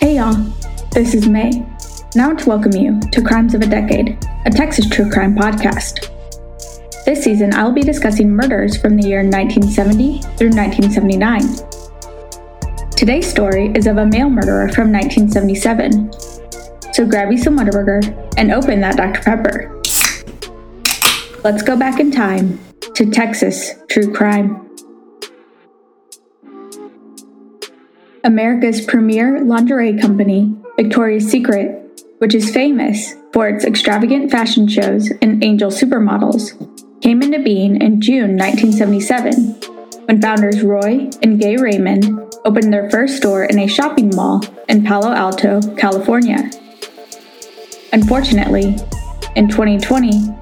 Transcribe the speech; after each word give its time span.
Hey 0.00 0.16
y'all, 0.16 0.32
this 0.92 1.12
is 1.12 1.28
May. 1.28 1.66
Now 2.14 2.32
to 2.32 2.48
welcome 2.48 2.72
you 2.72 2.98
to 3.12 3.20
Crimes 3.20 3.52
of 3.52 3.60
a 3.60 3.66
Decade, 3.66 4.16
a 4.46 4.50
Texas 4.50 4.88
true 4.88 5.10
crime 5.10 5.36
podcast. 5.36 6.08
This 7.04 7.22
season, 7.22 7.52
I 7.52 7.64
will 7.64 7.72
be 7.72 7.82
discussing 7.82 8.30
murders 8.30 8.80
from 8.80 8.96
the 8.96 9.06
year 9.06 9.22
1970 9.22 10.22
through 10.38 10.52
1979. 10.52 11.42
Today's 12.92 13.30
story 13.30 13.70
is 13.74 13.86
of 13.86 13.98
a 13.98 14.06
male 14.06 14.30
murderer 14.30 14.70
from 14.70 14.90
1977. 14.90 16.10
So 16.94 17.04
grab 17.06 17.30
you 17.30 17.36
some 17.36 17.58
Whataburger 17.58 18.32
and 18.38 18.50
open 18.50 18.80
that 18.80 18.96
Dr. 18.96 19.20
Pepper. 19.20 19.74
Let's 21.44 21.62
go 21.62 21.76
back 21.76 22.00
in 22.00 22.10
time 22.10 22.58
to 22.98 23.08
Texas 23.08 23.76
true 23.88 24.12
crime. 24.12 24.68
America's 28.24 28.84
premier 28.84 29.40
lingerie 29.44 29.96
company, 29.96 30.52
Victoria's 30.76 31.30
Secret, 31.30 32.02
which 32.18 32.34
is 32.34 32.50
famous 32.50 33.14
for 33.32 33.48
its 33.48 33.64
extravagant 33.64 34.32
fashion 34.32 34.66
shows 34.66 35.12
and 35.22 35.44
angel 35.44 35.70
supermodels, 35.70 36.58
came 37.00 37.22
into 37.22 37.38
being 37.38 37.80
in 37.80 38.00
June 38.00 38.36
1977 38.36 39.54
when 40.06 40.20
founders 40.20 40.62
Roy 40.62 41.08
and 41.22 41.40
Gaye 41.40 41.56
Raymond 41.56 42.34
opened 42.44 42.72
their 42.72 42.90
first 42.90 43.18
store 43.18 43.44
in 43.44 43.60
a 43.60 43.68
shopping 43.68 44.10
mall 44.16 44.42
in 44.68 44.84
Palo 44.84 45.12
Alto, 45.12 45.60
California. 45.76 46.50
Unfortunately, 47.92 48.76
in 49.36 49.48
2020, 49.48 50.37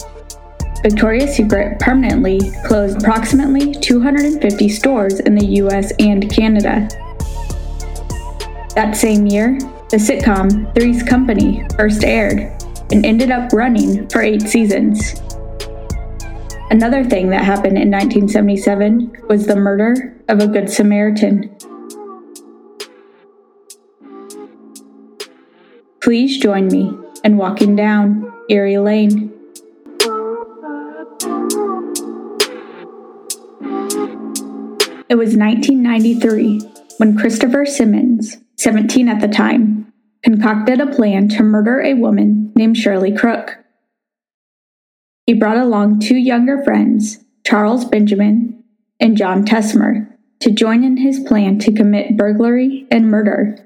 Victoria's 0.88 1.34
Secret 1.34 1.80
permanently 1.80 2.38
closed 2.64 3.02
approximately 3.02 3.72
250 3.72 4.68
stores 4.68 5.18
in 5.18 5.34
the 5.34 5.44
US 5.56 5.90
and 5.98 6.30
Canada. 6.30 6.88
That 8.76 8.92
same 8.94 9.26
year, 9.26 9.58
the 9.90 9.96
sitcom 9.96 10.72
Three's 10.76 11.02
Company 11.02 11.66
first 11.76 12.04
aired 12.04 12.52
and 12.92 13.04
ended 13.04 13.32
up 13.32 13.52
running 13.52 14.08
for 14.10 14.22
eight 14.22 14.42
seasons. 14.42 15.20
Another 16.70 17.02
thing 17.02 17.30
that 17.30 17.42
happened 17.42 17.78
in 17.78 17.90
1977 17.90 19.24
was 19.28 19.44
the 19.44 19.56
murder 19.56 20.16
of 20.28 20.38
a 20.38 20.46
Good 20.46 20.70
Samaritan. 20.70 21.50
Please 26.00 26.38
join 26.38 26.68
me 26.68 26.96
in 27.24 27.38
walking 27.38 27.74
down 27.74 28.32
Erie 28.48 28.78
Lane. 28.78 29.35
It 35.08 35.14
was 35.14 35.36
1993 35.36 36.62
when 36.96 37.16
Christopher 37.16 37.64
Simmons, 37.64 38.38
17 38.56 39.08
at 39.08 39.20
the 39.20 39.28
time, 39.28 39.92
concocted 40.24 40.80
a 40.80 40.92
plan 40.92 41.28
to 41.28 41.44
murder 41.44 41.80
a 41.80 41.94
woman 41.94 42.52
named 42.56 42.76
Shirley 42.76 43.16
Crook. 43.16 43.56
He 45.24 45.34
brought 45.34 45.58
along 45.58 46.00
two 46.00 46.16
younger 46.16 46.62
friends, 46.64 47.18
Charles 47.46 47.84
Benjamin 47.84 48.64
and 48.98 49.16
John 49.16 49.44
Tessmer, 49.44 50.12
to 50.40 50.50
join 50.50 50.82
in 50.82 50.96
his 50.96 51.20
plan 51.20 51.60
to 51.60 51.72
commit 51.72 52.16
burglary 52.16 52.88
and 52.90 53.08
murder 53.08 53.58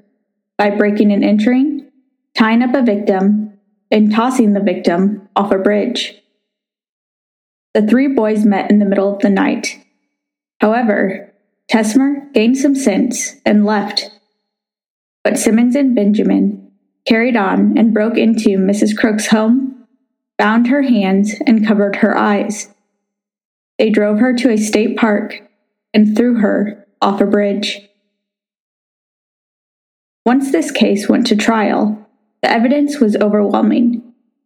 by 0.58 0.68
breaking 0.68 1.10
and 1.10 1.24
entering, 1.24 1.90
tying 2.36 2.60
up 2.60 2.74
a 2.74 2.82
victim, 2.82 3.58
and 3.90 4.12
tossing 4.12 4.52
the 4.52 4.60
victim 4.60 5.26
off 5.34 5.52
a 5.52 5.58
bridge. 5.58 6.20
The 7.72 7.86
three 7.86 8.08
boys 8.08 8.44
met 8.44 8.70
in 8.70 8.78
the 8.78 8.84
middle 8.84 9.14
of 9.14 9.20
the 9.20 9.30
night. 9.30 9.82
However, 10.60 11.29
Tessmer 11.70 12.32
gained 12.32 12.58
some 12.58 12.74
sense 12.74 13.36
and 13.44 13.64
left 13.64 14.10
but 15.22 15.38
Simmons 15.38 15.76
and 15.76 15.94
Benjamin 15.94 16.70
carried 17.06 17.36
on 17.36 17.76
and 17.76 17.94
broke 17.94 18.16
into 18.16 18.50
Mrs. 18.50 18.96
Crook's 18.96 19.28
home, 19.28 19.86
bound 20.38 20.68
her 20.68 20.82
hands, 20.82 21.34
and 21.46 21.66
covered 21.66 21.96
her 21.96 22.16
eyes. 22.16 22.72
They 23.78 23.90
drove 23.90 24.18
her 24.18 24.34
to 24.34 24.50
a 24.50 24.56
state 24.56 24.96
park 24.96 25.40
and 25.92 26.16
threw 26.16 26.36
her 26.36 26.86
off 27.00 27.20
a 27.20 27.26
bridge. 27.26 27.80
Once 30.24 30.52
this 30.52 30.70
case 30.70 31.08
went 31.08 31.26
to 31.26 31.36
trial, 31.36 32.06
the 32.42 32.50
evidence 32.50 33.00
was 33.00 33.16
overwhelming. 33.16 34.02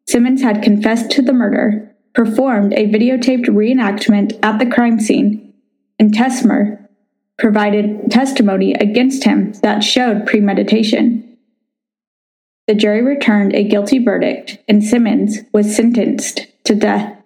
Simmons 0.09 0.43
had 0.43 0.63
confessed 0.63 1.11
to 1.13 1.23
the 1.23 1.33
murder, 1.33 1.95
performed 2.15 2.73
a 2.75 2.89
videotaped 2.89 3.47
reenactment 3.47 4.39
at 4.43 4.59
the 4.59 4.67
crime 4.67 5.01
scene, 5.01 5.53
and 5.99 6.13
Tessmer 6.13 6.84
provided 7.39 8.11
testimony 8.11 8.75
against 8.75 9.25
him 9.25 9.53
that 9.63 9.83
showed 9.83 10.27
premeditation. 10.27 11.37
The 12.67 12.75
jury 12.75 13.03
returned 13.03 13.55
a 13.55 13.65
guilty 13.65 13.99
verdict, 13.99 14.59
and 14.69 14.83
Simmons 14.83 15.39
was 15.53 15.75
sentenced 15.75 16.47
to 16.65 16.75
death. 16.75 17.19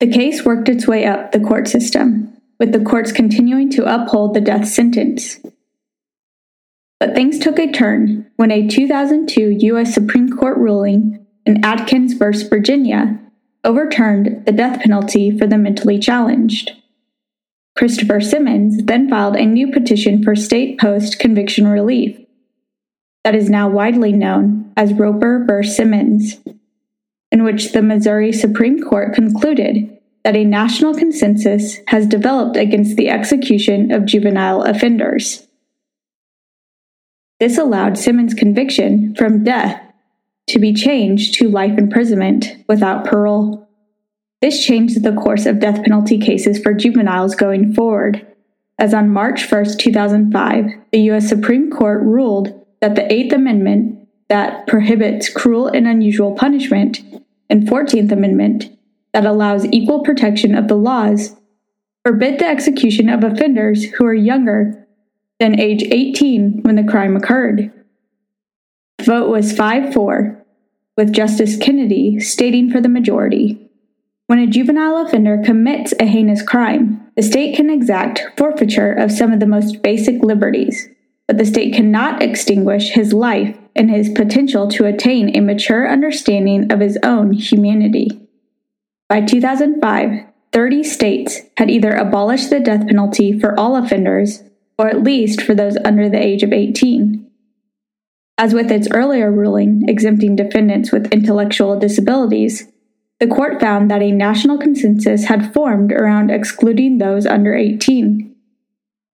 The 0.00 0.10
case 0.10 0.44
worked 0.44 0.68
its 0.68 0.86
way 0.86 1.06
up 1.06 1.32
the 1.32 1.40
court 1.40 1.66
system, 1.66 2.36
with 2.58 2.72
the 2.72 2.84
courts 2.84 3.10
continuing 3.10 3.70
to 3.70 3.84
uphold 3.84 4.34
the 4.34 4.40
death 4.40 4.68
sentence. 4.68 5.40
But 7.00 7.14
things 7.14 7.38
took 7.38 7.58
a 7.58 7.70
turn 7.70 8.30
when 8.36 8.50
a 8.50 8.66
2002 8.66 9.58
U.S. 9.60 9.94
Supreme 9.94 10.36
Court 10.36 10.58
ruling 10.58 11.24
in 11.46 11.64
Atkins 11.64 12.12
v. 12.14 12.48
Virginia 12.48 13.18
overturned 13.64 14.44
the 14.44 14.52
death 14.52 14.80
penalty 14.80 15.36
for 15.36 15.46
the 15.46 15.58
mentally 15.58 15.98
challenged. 15.98 16.72
Christopher 17.78 18.20
Simmons 18.20 18.82
then 18.86 19.08
filed 19.08 19.36
a 19.36 19.46
new 19.46 19.70
petition 19.70 20.24
for 20.24 20.34
state 20.34 20.80
post 20.80 21.20
conviction 21.20 21.68
relief 21.68 22.18
that 23.22 23.36
is 23.36 23.48
now 23.48 23.68
widely 23.68 24.10
known 24.10 24.72
as 24.76 24.92
Roper 24.92 25.46
v. 25.48 25.64
Simmons, 25.64 26.40
in 27.30 27.44
which 27.44 27.70
the 27.70 27.80
Missouri 27.80 28.32
Supreme 28.32 28.82
Court 28.82 29.14
concluded 29.14 29.96
that 30.24 30.34
a 30.34 30.42
national 30.42 30.92
consensus 30.92 31.76
has 31.86 32.08
developed 32.08 32.56
against 32.56 32.96
the 32.96 33.10
execution 33.10 33.92
of 33.92 34.06
juvenile 34.06 34.62
offenders. 34.62 35.46
This 37.38 37.58
allowed 37.58 37.96
Simmons' 37.96 38.34
conviction 38.34 39.14
from 39.14 39.44
death 39.44 39.80
to 40.48 40.58
be 40.58 40.74
changed 40.74 41.34
to 41.34 41.48
life 41.48 41.78
imprisonment 41.78 42.56
without 42.66 43.04
parole. 43.04 43.67
This 44.40 44.64
changed 44.64 45.02
the 45.02 45.14
course 45.14 45.46
of 45.46 45.58
death 45.58 45.82
penalty 45.82 46.18
cases 46.18 46.60
for 46.60 46.72
juveniles 46.72 47.34
going 47.34 47.74
forward, 47.74 48.24
as 48.78 48.94
on 48.94 49.10
March 49.10 49.50
1, 49.50 49.78
2005, 49.78 50.66
the 50.92 51.00
U.S. 51.00 51.28
Supreme 51.28 51.70
Court 51.70 52.00
ruled 52.02 52.64
that 52.80 52.94
the 52.94 53.12
Eighth 53.12 53.32
Amendment 53.32 54.08
that 54.28 54.66
prohibits 54.68 55.28
cruel 55.28 55.66
and 55.66 55.88
unusual 55.88 56.34
punishment 56.34 57.00
and 57.50 57.66
14th 57.66 58.12
Amendment 58.12 58.70
that 59.12 59.26
allows 59.26 59.66
equal 59.66 60.04
protection 60.04 60.54
of 60.54 60.68
the 60.68 60.76
laws 60.76 61.34
forbid 62.04 62.38
the 62.38 62.46
execution 62.46 63.08
of 63.08 63.24
offenders 63.24 63.84
who 63.84 64.06
are 64.06 64.14
younger 64.14 64.86
than 65.40 65.58
age 65.58 65.82
18 65.82 66.62
when 66.62 66.76
the 66.76 66.84
crime 66.84 67.16
occurred. 67.16 67.72
The 68.98 69.04
vote 69.04 69.30
was 69.30 69.52
5 69.52 69.92
4, 69.92 70.44
with 70.96 71.12
Justice 71.12 71.56
Kennedy 71.56 72.20
stating 72.20 72.70
for 72.70 72.80
the 72.80 72.88
majority. 72.88 73.67
When 74.28 74.40
a 74.40 74.46
juvenile 74.46 74.98
offender 74.98 75.40
commits 75.42 75.94
a 75.98 76.04
heinous 76.04 76.42
crime, 76.42 77.00
the 77.16 77.22
state 77.22 77.56
can 77.56 77.70
exact 77.70 78.26
forfeiture 78.36 78.92
of 78.92 79.10
some 79.10 79.32
of 79.32 79.40
the 79.40 79.46
most 79.46 79.82
basic 79.82 80.22
liberties, 80.22 80.86
but 81.26 81.38
the 81.38 81.46
state 81.46 81.72
cannot 81.72 82.22
extinguish 82.22 82.90
his 82.90 83.14
life 83.14 83.56
and 83.74 83.90
his 83.90 84.10
potential 84.10 84.68
to 84.68 84.84
attain 84.84 85.34
a 85.34 85.40
mature 85.40 85.90
understanding 85.90 86.70
of 86.70 86.80
his 86.80 86.98
own 87.02 87.32
humanity. 87.32 88.20
By 89.08 89.22
2005, 89.22 90.26
30 90.52 90.84
states 90.84 91.40
had 91.56 91.70
either 91.70 91.96
abolished 91.96 92.50
the 92.50 92.60
death 92.60 92.86
penalty 92.86 93.40
for 93.40 93.58
all 93.58 93.76
offenders, 93.76 94.42
or 94.78 94.88
at 94.88 95.02
least 95.02 95.40
for 95.40 95.54
those 95.54 95.78
under 95.86 96.10
the 96.10 96.22
age 96.22 96.42
of 96.42 96.52
18. 96.52 97.26
As 98.36 98.52
with 98.52 98.70
its 98.70 98.88
earlier 98.90 99.32
ruling 99.32 99.84
exempting 99.88 100.36
defendants 100.36 100.92
with 100.92 101.10
intellectual 101.14 101.78
disabilities, 101.78 102.70
the 103.20 103.26
court 103.26 103.60
found 103.60 103.90
that 103.90 104.02
a 104.02 104.12
national 104.12 104.58
consensus 104.58 105.24
had 105.24 105.52
formed 105.52 105.92
around 105.92 106.30
excluding 106.30 106.98
those 106.98 107.26
under 107.26 107.54
18, 107.54 108.34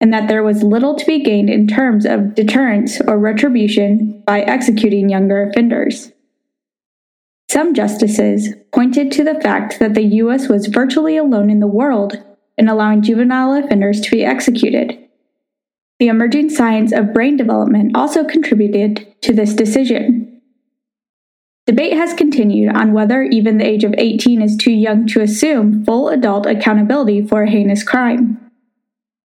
and 0.01 0.13
that 0.13 0.29
there 0.29 0.43
was 0.43 0.63
little 0.63 0.95
to 0.95 1.05
be 1.05 1.23
gained 1.23 1.51
in 1.51 1.67
terms 1.67 2.07
of 2.07 2.35
deterrence 2.35 3.01
or 3.03 3.19
retribution 3.19 4.23
by 4.27 4.41
executing 4.41 5.11
younger 5.11 5.43
offenders. 5.43 6.13
Some 7.51 7.75
justices 7.75 8.55
pointed 8.73 9.11
to 9.13 9.25
the 9.25 9.41
fact 9.41 9.81
that 9.81 9.95
the 9.95 10.05
U.S. 10.05 10.49
was 10.49 10.67
virtually 10.67 11.17
alone 11.17 11.51
in 11.51 11.61
the 11.61 11.67
world 11.67 12.23
in 12.57 12.69
allowing 12.69 13.03
juvenile 13.03 13.53
offenders 13.55 14.01
to 14.03 14.11
be 14.11 14.25
executed. 14.25 14.97
The 15.99 16.09
emerging 16.09 16.51
science 16.51 16.93
of 16.93 17.13
brain 17.13 17.37
development 17.37 17.97
also 17.97 18.25
contributed 18.25 19.15
to 19.23 19.33
this 19.33 19.53
decision. 19.53 20.20
Debate 21.67 21.93
has 21.93 22.15
continued 22.15 22.75
on 22.75 22.93
whether 22.93 23.23
even 23.23 23.59
the 23.59 23.67
age 23.67 23.85
of 23.85 23.95
18 23.97 24.43
is 24.43 24.57
too 24.57 24.73
young 24.73 25.07
to 25.09 25.21
assume 25.21 25.85
full 25.85 26.09
adult 26.09 26.47
accountability 26.47 27.27
for 27.27 27.43
a 27.43 27.51
heinous 27.51 27.85
crime. 27.85 28.51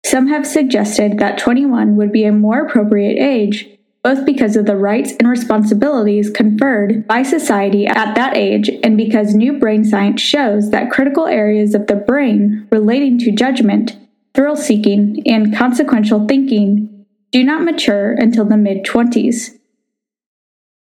Some 0.05 0.27
have 0.27 0.45
suggested 0.45 1.19
that 1.19 1.37
21 1.37 1.95
would 1.95 2.11
be 2.11 2.25
a 2.25 2.31
more 2.31 2.65
appropriate 2.65 3.17
age, 3.17 3.69
both 4.03 4.25
because 4.25 4.57
of 4.57 4.65
the 4.65 4.75
rights 4.75 5.13
and 5.17 5.29
responsibilities 5.29 6.29
conferred 6.29 7.07
by 7.07 7.23
society 7.23 7.87
at 7.87 8.13
that 8.15 8.35
age 8.35 8.69
and 8.83 8.97
because 8.97 9.33
new 9.33 9.57
brain 9.57 9.85
science 9.85 10.21
shows 10.21 10.71
that 10.71 10.91
critical 10.91 11.27
areas 11.27 11.73
of 11.73 11.87
the 11.87 11.95
brain 11.95 12.67
relating 12.69 13.17
to 13.19 13.31
judgment, 13.31 13.97
thrill 14.33 14.57
seeking, 14.57 15.23
and 15.25 15.55
consequential 15.55 16.27
thinking 16.27 17.05
do 17.31 17.43
not 17.43 17.63
mature 17.63 18.11
until 18.11 18.43
the 18.43 18.57
mid 18.57 18.85
20s. 18.85 19.57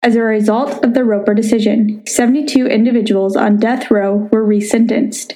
As 0.06 0.14
a 0.14 0.22
result 0.22 0.84
of 0.84 0.94
the 0.94 1.02
Roper 1.02 1.34
decision, 1.34 2.00
72 2.06 2.68
individuals 2.68 3.34
on 3.34 3.56
death 3.56 3.90
row 3.90 4.28
were 4.30 4.46
resentenced. 4.46 5.32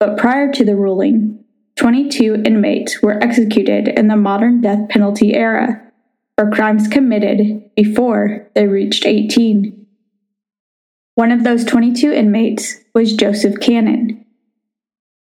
But 0.00 0.16
prior 0.16 0.50
to 0.52 0.64
the 0.64 0.74
ruling, 0.74 1.44
22 1.76 2.44
inmates 2.46 3.02
were 3.02 3.22
executed 3.22 3.88
in 3.88 4.08
the 4.08 4.16
modern 4.16 4.62
death 4.62 4.88
penalty 4.88 5.34
era 5.34 5.82
for 6.38 6.50
crimes 6.50 6.88
committed 6.88 7.70
before 7.76 8.48
they 8.54 8.66
reached 8.68 9.04
18. 9.04 9.86
One 11.14 11.30
of 11.30 11.44
those 11.44 11.66
22 11.66 12.10
inmates 12.12 12.76
was 12.94 13.12
Joseph 13.12 13.60
Cannon. 13.60 14.24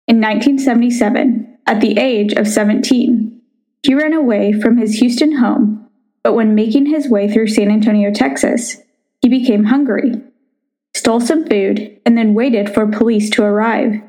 In 0.07 0.21
1977, 0.21 1.57
at 1.67 1.81
the 1.81 1.99
age 1.99 2.31
of 2.31 2.47
17, 2.47 3.41
he 3.83 3.93
ran 3.93 4.13
away 4.13 4.53
from 4.53 4.77
his 4.77 4.99
Houston 4.99 5.35
home, 5.39 5.84
but 6.25 6.33
when 6.33 6.55
making 6.55 6.87
his 6.87 7.07
way 7.07 7.31
through 7.31 7.47
San 7.47 7.69
Antonio, 7.69 8.11
Texas, 8.11 8.77
he 9.21 9.29
became 9.29 9.65
hungry, 9.65 10.11
stole 10.95 11.21
some 11.21 11.45
food, 11.45 12.01
and 12.03 12.17
then 12.17 12.33
waited 12.33 12.73
for 12.73 12.87
police 12.87 13.29
to 13.29 13.43
arrive. 13.43 14.01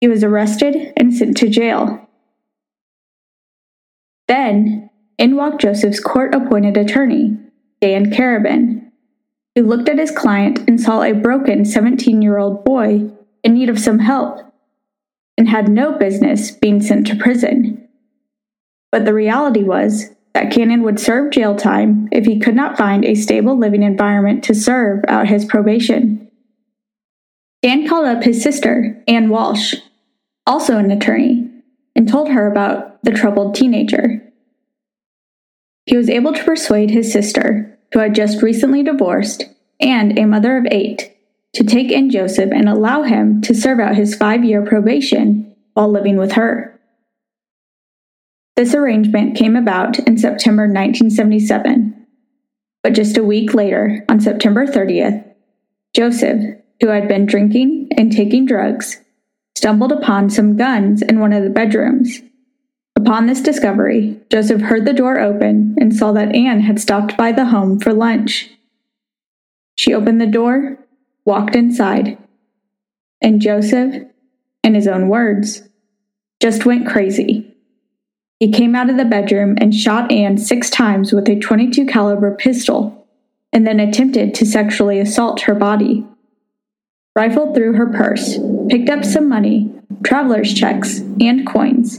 He 0.00 0.08
was 0.08 0.24
arrested 0.24 0.92
and 0.96 1.14
sent 1.14 1.36
to 1.36 1.48
jail. 1.48 2.10
Then, 4.26 4.90
in 5.18 5.36
walked 5.36 5.60
Joseph's 5.60 6.00
court 6.00 6.34
appointed 6.34 6.76
attorney, 6.76 7.38
Dan 7.80 8.06
Karabin, 8.06 8.90
who 9.54 9.62
looked 9.62 9.88
at 9.88 10.00
his 10.00 10.10
client 10.10 10.68
and 10.68 10.80
saw 10.80 11.02
a 11.02 11.12
broken 11.12 11.64
17 11.64 12.20
year 12.22 12.38
old 12.38 12.64
boy 12.64 13.08
in 13.44 13.54
need 13.54 13.68
of 13.68 13.78
some 13.78 14.00
help 14.00 14.40
and 15.38 15.48
had 15.48 15.68
no 15.68 15.96
business 15.96 16.50
being 16.50 16.82
sent 16.82 17.06
to 17.06 17.14
prison. 17.14 17.86
But 18.90 19.04
the 19.04 19.14
reality 19.14 19.62
was 19.62 20.10
that 20.34 20.50
Cannon 20.50 20.82
would 20.82 20.98
serve 20.98 21.32
jail 21.32 21.54
time 21.54 22.08
if 22.10 22.24
he 22.24 22.38
could 22.38 22.54
not 22.54 22.78
find 22.78 23.04
a 23.04 23.14
stable 23.14 23.58
living 23.58 23.82
environment 23.82 24.42
to 24.44 24.54
serve 24.54 25.04
out 25.08 25.28
his 25.28 25.44
probation. 25.44 26.30
Dan 27.62 27.86
called 27.86 28.06
up 28.06 28.24
his 28.24 28.42
sister, 28.42 29.02
Ann 29.06 29.28
Walsh, 29.28 29.74
also 30.46 30.78
an 30.78 30.90
attorney, 30.90 31.48
and 31.94 32.08
told 32.08 32.28
her 32.30 32.50
about 32.50 33.02
the 33.04 33.12
troubled 33.12 33.54
teenager. 33.54 34.20
He 35.86 35.96
was 35.96 36.08
able 36.08 36.32
to 36.32 36.44
persuade 36.44 36.90
his 36.90 37.12
sister, 37.12 37.78
who 37.92 37.98
had 37.98 38.14
just 38.14 38.42
recently 38.42 38.82
divorced, 38.82 39.44
and 39.80 40.18
a 40.18 40.24
mother 40.24 40.56
of 40.56 40.66
eight, 40.70 41.16
to 41.54 41.64
take 41.64 41.90
in 41.90 42.10
Joseph 42.10 42.50
and 42.52 42.68
allow 42.68 43.02
him 43.02 43.40
to 43.42 43.54
serve 43.54 43.78
out 43.78 43.96
his 43.96 44.14
five 44.14 44.44
year 44.44 44.64
probation 44.64 45.54
while 45.74 45.90
living 45.90 46.16
with 46.16 46.32
her. 46.32 46.71
This 48.56 48.74
arrangement 48.74 49.36
came 49.36 49.56
about 49.56 49.98
in 50.00 50.18
September 50.18 50.64
1977, 50.64 52.06
but 52.82 52.92
just 52.92 53.16
a 53.16 53.24
week 53.24 53.54
later, 53.54 54.04
on 54.08 54.20
September 54.20 54.66
30th, 54.66 55.24
Joseph, 55.94 56.58
who 56.80 56.88
had 56.88 57.08
been 57.08 57.26
drinking 57.26 57.88
and 57.96 58.12
taking 58.12 58.44
drugs, 58.44 59.00
stumbled 59.56 59.92
upon 59.92 60.30
some 60.30 60.56
guns 60.56 61.02
in 61.02 61.20
one 61.20 61.32
of 61.32 61.44
the 61.44 61.50
bedrooms 61.50 62.20
Upon 63.02 63.26
this 63.26 63.40
discovery, 63.40 64.20
Joseph 64.30 64.60
heard 64.60 64.84
the 64.84 64.92
door 64.92 65.18
open 65.18 65.74
and 65.80 65.92
saw 65.92 66.12
that 66.12 66.36
Anne 66.36 66.60
had 66.60 66.80
stopped 66.80 67.16
by 67.16 67.32
the 67.32 67.46
home 67.46 67.80
for 67.80 67.92
lunch. 67.92 68.48
She 69.74 69.92
opened 69.92 70.20
the 70.20 70.26
door, 70.28 70.78
walked 71.24 71.56
inside, 71.56 72.16
and 73.20 73.40
Joseph, 73.40 74.04
in 74.62 74.74
his 74.76 74.86
own 74.86 75.08
words, 75.08 75.62
just 76.40 76.64
went 76.64 76.86
crazy. 76.86 77.51
He 78.42 78.50
came 78.50 78.74
out 78.74 78.90
of 78.90 78.96
the 78.96 79.04
bedroom 79.04 79.56
and 79.60 79.72
shot 79.72 80.10
Anne 80.10 80.36
six 80.36 80.68
times 80.68 81.12
with 81.12 81.28
a 81.28 81.38
22 81.38 81.86
caliber 81.86 82.34
pistol 82.34 83.06
and 83.52 83.64
then 83.64 83.78
attempted 83.78 84.34
to 84.34 84.44
sexually 84.44 84.98
assault 84.98 85.42
her 85.42 85.54
body. 85.54 86.04
Rifled 87.14 87.54
through 87.54 87.74
her 87.74 87.86
purse, 87.86 88.38
picked 88.68 88.90
up 88.90 89.04
some 89.04 89.28
money, 89.28 89.72
traveler's 90.02 90.52
checks, 90.52 90.98
and 91.20 91.46
coins 91.46 91.98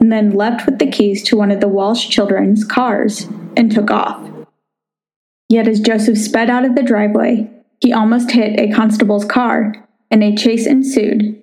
and 0.00 0.10
then 0.10 0.30
left 0.30 0.64
with 0.64 0.78
the 0.78 0.90
keys 0.90 1.22
to 1.24 1.36
one 1.36 1.50
of 1.50 1.60
the 1.60 1.68
Walsh 1.68 2.08
children's 2.08 2.64
cars 2.64 3.24
and 3.54 3.70
took 3.70 3.90
off. 3.90 4.26
Yet 5.50 5.68
as 5.68 5.78
Joseph 5.78 6.16
sped 6.16 6.48
out 6.48 6.64
of 6.64 6.74
the 6.74 6.82
driveway, 6.82 7.50
he 7.82 7.92
almost 7.92 8.30
hit 8.30 8.58
a 8.58 8.72
constable's 8.72 9.26
car, 9.26 9.86
and 10.10 10.24
a 10.24 10.34
chase 10.34 10.66
ensued. 10.66 11.42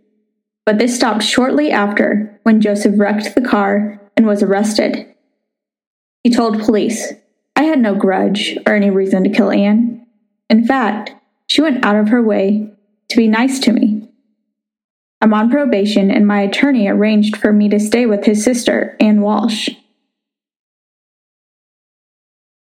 But 0.66 0.80
this 0.80 0.96
stopped 0.96 1.22
shortly 1.22 1.70
after 1.70 2.40
when 2.42 2.62
Joseph 2.62 2.96
wrecked 2.98 3.36
the 3.36 3.42
car 3.42 4.00
and 4.16 4.26
was 4.26 4.44
arrested. 4.44 5.08
He 6.24 6.34
told 6.34 6.62
police, 6.62 7.14
I 7.56 7.64
had 7.64 7.80
no 7.80 7.96
grudge 7.96 8.58
or 8.66 8.76
any 8.76 8.90
reason 8.90 9.24
to 9.24 9.30
kill 9.30 9.52
Anne. 9.52 10.06
In 10.50 10.66
fact, 10.66 11.12
she 11.48 11.62
went 11.62 11.86
out 11.86 11.96
of 11.96 12.10
her 12.10 12.22
way 12.22 12.72
to 13.10 13.18
be 13.18 13.28
nice 13.28 13.60
to 13.60 13.72
me. 13.72 14.10
I'm 15.22 15.34
on 15.34 15.50
probation, 15.50 16.12
and 16.12 16.28
my 16.28 16.42
attorney 16.42 16.88
arranged 16.88 17.38
for 17.38 17.54
me 17.54 17.70
to 17.70 17.80
stay 17.80 18.06
with 18.06 18.26
his 18.26 18.44
sister, 18.44 18.98
Anne 19.00 19.22
Walsh. 19.22 19.70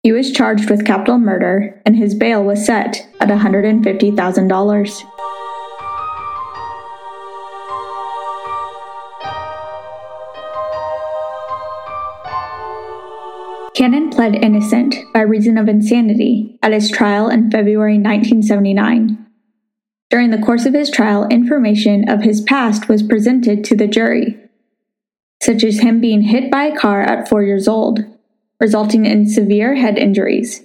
He 0.02 0.12
was 0.12 0.32
charged 0.32 0.68
with 0.68 0.84
capital 0.84 1.16
murder, 1.16 1.80
and 1.86 1.96
his 1.96 2.14
bail 2.14 2.42
was 2.42 2.66
set 2.66 3.06
at 3.20 3.28
$150,000. 3.28 5.31
Cannon 13.82 14.10
pled 14.10 14.36
innocent 14.36 14.94
by 15.12 15.22
reason 15.22 15.58
of 15.58 15.68
insanity 15.68 16.56
at 16.62 16.72
his 16.72 16.88
trial 16.88 17.28
in 17.28 17.50
February 17.50 17.94
1979. 17.94 19.26
During 20.08 20.30
the 20.30 20.38
course 20.38 20.66
of 20.66 20.72
his 20.72 20.88
trial, 20.88 21.26
information 21.26 22.08
of 22.08 22.22
his 22.22 22.42
past 22.42 22.88
was 22.88 23.02
presented 23.02 23.64
to 23.64 23.74
the 23.74 23.88
jury, 23.88 24.38
such 25.42 25.64
as 25.64 25.80
him 25.80 26.00
being 26.00 26.22
hit 26.22 26.48
by 26.48 26.66
a 26.66 26.76
car 26.76 27.02
at 27.02 27.28
four 27.28 27.42
years 27.42 27.66
old, 27.66 28.04
resulting 28.60 29.04
in 29.04 29.28
severe 29.28 29.74
head 29.74 29.98
injuries, 29.98 30.62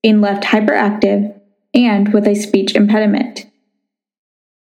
being 0.00 0.20
left 0.20 0.44
hyperactive, 0.44 1.36
and 1.74 2.14
with 2.14 2.28
a 2.28 2.36
speech 2.36 2.76
impediment. 2.76 3.44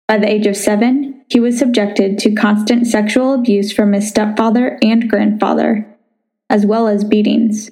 By 0.08 0.16
the 0.16 0.30
age 0.32 0.46
of 0.46 0.56
seven, 0.56 1.26
he 1.28 1.40
was 1.40 1.58
subjected 1.58 2.18
to 2.20 2.34
constant 2.34 2.87
sexual 2.87 3.34
abuse 3.34 3.70
from 3.70 3.92
his 3.92 4.08
stepfather 4.08 4.78
and 4.80 5.11
grandfather, 5.11 5.94
as 6.49 6.64
well 6.64 6.88
as 6.88 7.04
beatings. 7.04 7.70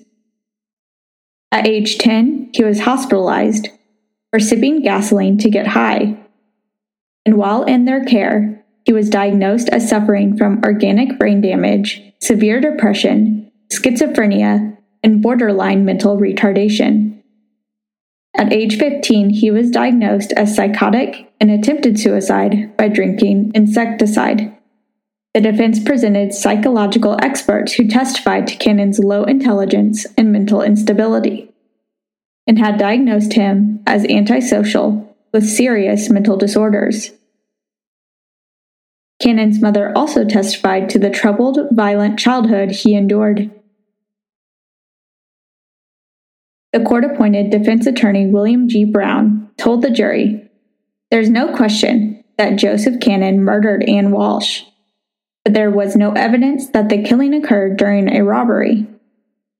At 1.53 1.67
age 1.67 1.99
10, 1.99 2.51
he 2.55 2.65
was 2.65 2.81
hospitalized 2.81 3.69
for 4.31 4.41
sipping 4.41 4.83
gasoline 4.83 5.39
to 5.39 5.51
get 5.51 5.69
high 5.69 6.17
and 7.31 7.37
while 7.37 7.65
in 7.65 7.85
their 7.85 8.05
care, 8.05 8.65
he 8.85 8.93
was 8.93 9.11
diagnosed 9.11 9.69
as 9.69 9.89
suffering 9.89 10.37
from 10.37 10.61
organic 10.65 11.19
brain 11.19 11.41
damage, 11.41 12.03
severe 12.21 12.61
depression, 12.61 13.51
schizophrenia, 13.73 14.77
and 15.03 15.23
borderline 15.23 15.85
mental 15.85 16.17
retardation. 16.17 17.23
At 18.37 18.53
age 18.53 18.79
15, 18.79 19.31
he 19.31 19.51
was 19.51 19.71
diagnosed 19.71 20.33
as 20.33 20.55
psychotic 20.55 21.33
and 21.41 21.51
attempted 21.51 21.99
suicide 21.99 22.77
by 22.77 22.89
drinking 22.89 23.53
insecticide. 23.55 24.57
The 25.33 25.41
defense 25.41 25.79
presented 25.79 26.35
psychological 26.35 27.17
experts 27.23 27.75
who 27.75 27.87
testified 27.87 28.49
to 28.49 28.57
Cannon's 28.57 28.99
low 28.99 29.23
intelligence 29.23 30.05
and 30.17 30.33
mental 30.33 30.61
instability, 30.61 31.53
and 32.49 32.59
had 32.59 32.79
diagnosed 32.79 33.35
him 33.35 33.81
as 33.87 34.05
antisocial 34.07 35.17
with 35.33 35.49
serious 35.49 36.11
mental 36.11 36.37
disorders. 36.37 37.13
Cannon's 39.21 39.61
mother 39.61 39.97
also 39.97 40.25
testified 40.25 40.89
to 40.91 40.99
the 40.99 41.11
troubled, 41.11 41.59
violent 41.71 42.19
childhood 42.19 42.73
he 42.73 42.95
endured. 42.95 43.51
The 46.73 46.81
court 46.81 47.05
appointed 47.05 47.51
defense 47.51 47.87
attorney 47.87 48.27
William 48.27 48.69
G. 48.69 48.85
Brown 48.85 49.51
told 49.59 49.83
the 49.83 49.91
jury 49.91 50.49
There's 51.11 51.31
no 51.31 51.55
question 51.55 52.25
that 52.39 52.57
Joseph 52.57 53.01
Cannon 53.01 53.45
murdered 53.45 53.85
Ann 53.89 54.11
Walsh, 54.11 54.63
but 55.51 55.55
there 55.55 55.69
was 55.69 55.97
no 55.97 56.13
evidence 56.13 56.69
that 56.69 56.89
the 56.91 57.03
killing 57.03 57.35
occurred 57.35 57.77
during 57.77 58.09
a 58.09 58.23
robbery. 58.23 58.87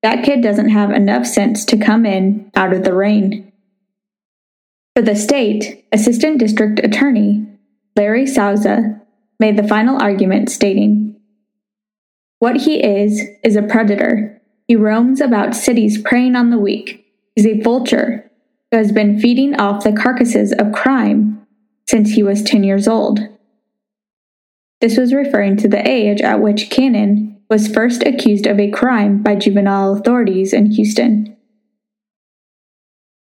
That 0.01 0.23
kid 0.23 0.41
doesn't 0.41 0.69
have 0.69 0.89
enough 0.89 1.27
sense 1.27 1.65
to 1.65 1.77
come 1.77 2.05
in 2.05 2.49
out 2.55 2.71
of 2.71 2.85
the 2.85 2.93
rain. 2.93 3.51
For 4.95 5.01
the 5.01 5.17
state, 5.17 5.83
Assistant 5.91 6.39
District 6.39 6.79
Attorney 6.79 7.45
Larry 7.97 8.25
Souza 8.25 9.01
made 9.37 9.57
the 9.57 9.67
final 9.67 10.01
argument, 10.01 10.49
stating, 10.49 11.19
What 12.39 12.61
he 12.61 12.81
is, 12.81 13.21
is 13.43 13.57
a 13.57 13.61
predator. 13.61 14.41
He 14.69 14.77
roams 14.77 15.19
about 15.19 15.55
cities 15.55 16.01
preying 16.01 16.37
on 16.37 16.51
the 16.51 16.57
weak. 16.57 17.05
He's 17.35 17.45
a 17.45 17.59
vulture 17.59 18.31
who 18.71 18.77
has 18.77 18.93
been 18.93 19.19
feeding 19.19 19.59
off 19.59 19.83
the 19.83 19.91
carcasses 19.91 20.53
of 20.53 20.71
crime 20.71 21.45
since 21.89 22.11
he 22.11 22.23
was 22.23 22.43
10 22.43 22.63
years 22.63 22.87
old. 22.87 23.19
This 24.81 24.97
was 24.97 25.13
referring 25.13 25.57
to 25.57 25.67
the 25.67 25.87
age 25.87 26.21
at 26.21 26.41
which 26.41 26.71
Cannon 26.71 27.39
was 27.49 27.67
first 27.67 28.01
accused 28.03 28.47
of 28.47 28.59
a 28.59 28.71
crime 28.71 29.21
by 29.21 29.35
juvenile 29.35 29.93
authorities 29.93 30.53
in 30.53 30.71
Houston. 30.71 31.37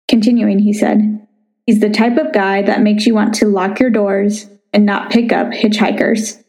Continuing, 0.07 0.59
he 0.59 0.71
said, 0.71 1.27
He's 1.65 1.79
the 1.79 1.89
type 1.89 2.17
of 2.17 2.33
guy 2.33 2.61
that 2.61 2.81
makes 2.81 3.05
you 3.05 3.13
want 3.13 3.33
to 3.35 3.47
lock 3.47 3.79
your 3.79 3.89
doors 3.89 4.49
and 4.71 4.85
not 4.85 5.11
pick 5.11 5.31
up 5.33 5.47
hitchhikers. 5.47 6.41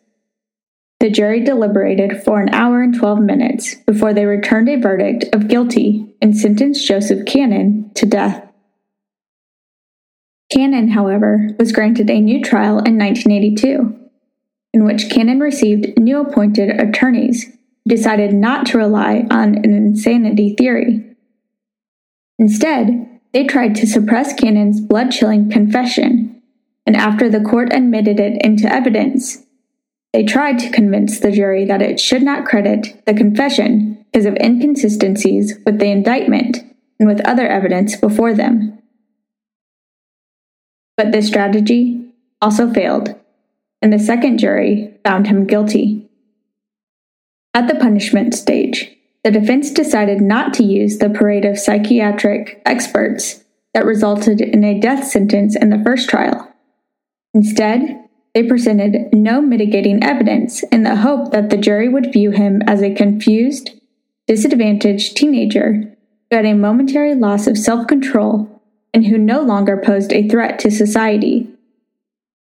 The 1.00 1.10
jury 1.10 1.42
deliberated 1.42 2.22
for 2.22 2.40
an 2.40 2.54
hour 2.54 2.82
and 2.82 2.94
12 2.94 3.20
minutes 3.20 3.74
before 3.86 4.14
they 4.14 4.26
returned 4.26 4.68
a 4.68 4.76
verdict 4.76 5.24
of 5.32 5.48
guilty 5.48 6.14
and 6.22 6.36
sentenced 6.36 6.86
Joseph 6.86 7.26
Cannon 7.26 7.90
to 7.94 8.06
death. 8.06 8.48
Cannon, 10.52 10.88
however, 10.88 11.48
was 11.58 11.72
granted 11.72 12.08
a 12.10 12.20
new 12.20 12.42
trial 12.42 12.78
in 12.78 12.96
1982, 12.96 14.03
in 14.74 14.84
which 14.84 15.08
Cannon 15.08 15.38
received 15.38 15.96
new 15.96 16.20
appointed 16.20 16.68
attorneys 16.68 17.44
who 17.44 17.88
decided 17.88 18.34
not 18.34 18.66
to 18.66 18.76
rely 18.76 19.24
on 19.30 19.54
an 19.58 19.72
insanity 19.72 20.56
theory. 20.58 21.16
Instead, 22.40 23.20
they 23.32 23.44
tried 23.44 23.76
to 23.76 23.86
suppress 23.86 24.34
Cannon's 24.34 24.80
blood 24.80 25.12
chilling 25.12 25.48
confession, 25.48 26.42
and 26.86 26.96
after 26.96 27.30
the 27.30 27.40
court 27.40 27.72
admitted 27.72 28.18
it 28.18 28.44
into 28.44 28.70
evidence, 28.70 29.44
they 30.12 30.24
tried 30.24 30.58
to 30.58 30.70
convince 30.70 31.20
the 31.20 31.30
jury 31.30 31.64
that 31.66 31.80
it 31.80 32.00
should 32.00 32.22
not 32.22 32.44
credit 32.44 33.00
the 33.06 33.14
confession 33.14 34.04
because 34.12 34.26
of 34.26 34.36
inconsistencies 34.36 35.54
with 35.64 35.78
the 35.78 35.90
indictment 35.90 36.58
and 36.98 37.08
with 37.08 37.24
other 37.26 37.46
evidence 37.46 37.94
before 37.94 38.34
them. 38.34 38.76
But 40.96 41.12
this 41.12 41.28
strategy 41.28 42.12
also 42.42 42.72
failed, 42.72 43.14
and 43.84 43.92
the 43.92 43.98
second 43.98 44.38
jury 44.38 44.90
found 45.04 45.26
him 45.26 45.46
guilty. 45.46 46.08
At 47.52 47.68
the 47.68 47.74
punishment 47.74 48.34
stage, 48.34 48.90
the 49.22 49.30
defense 49.30 49.70
decided 49.70 50.22
not 50.22 50.54
to 50.54 50.64
use 50.64 50.96
the 50.96 51.10
parade 51.10 51.44
of 51.44 51.58
psychiatric 51.58 52.62
experts 52.64 53.44
that 53.74 53.84
resulted 53.84 54.40
in 54.40 54.64
a 54.64 54.80
death 54.80 55.06
sentence 55.06 55.54
in 55.54 55.68
the 55.68 55.82
first 55.84 56.08
trial. 56.08 56.50
Instead, 57.34 58.08
they 58.32 58.42
presented 58.42 59.12
no 59.12 59.42
mitigating 59.42 60.02
evidence 60.02 60.62
in 60.72 60.82
the 60.82 60.96
hope 60.96 61.30
that 61.32 61.50
the 61.50 61.58
jury 61.58 61.90
would 61.90 62.10
view 62.10 62.30
him 62.30 62.62
as 62.66 62.82
a 62.82 62.94
confused, 62.94 63.70
disadvantaged 64.26 65.14
teenager 65.14 65.94
who 66.30 66.36
had 66.36 66.46
a 66.46 66.54
momentary 66.54 67.14
loss 67.14 67.46
of 67.46 67.58
self 67.58 67.86
control 67.86 68.62
and 68.94 69.04
who 69.04 69.18
no 69.18 69.42
longer 69.42 69.76
posed 69.76 70.10
a 70.14 70.26
threat 70.26 70.58
to 70.60 70.70
society. 70.70 71.53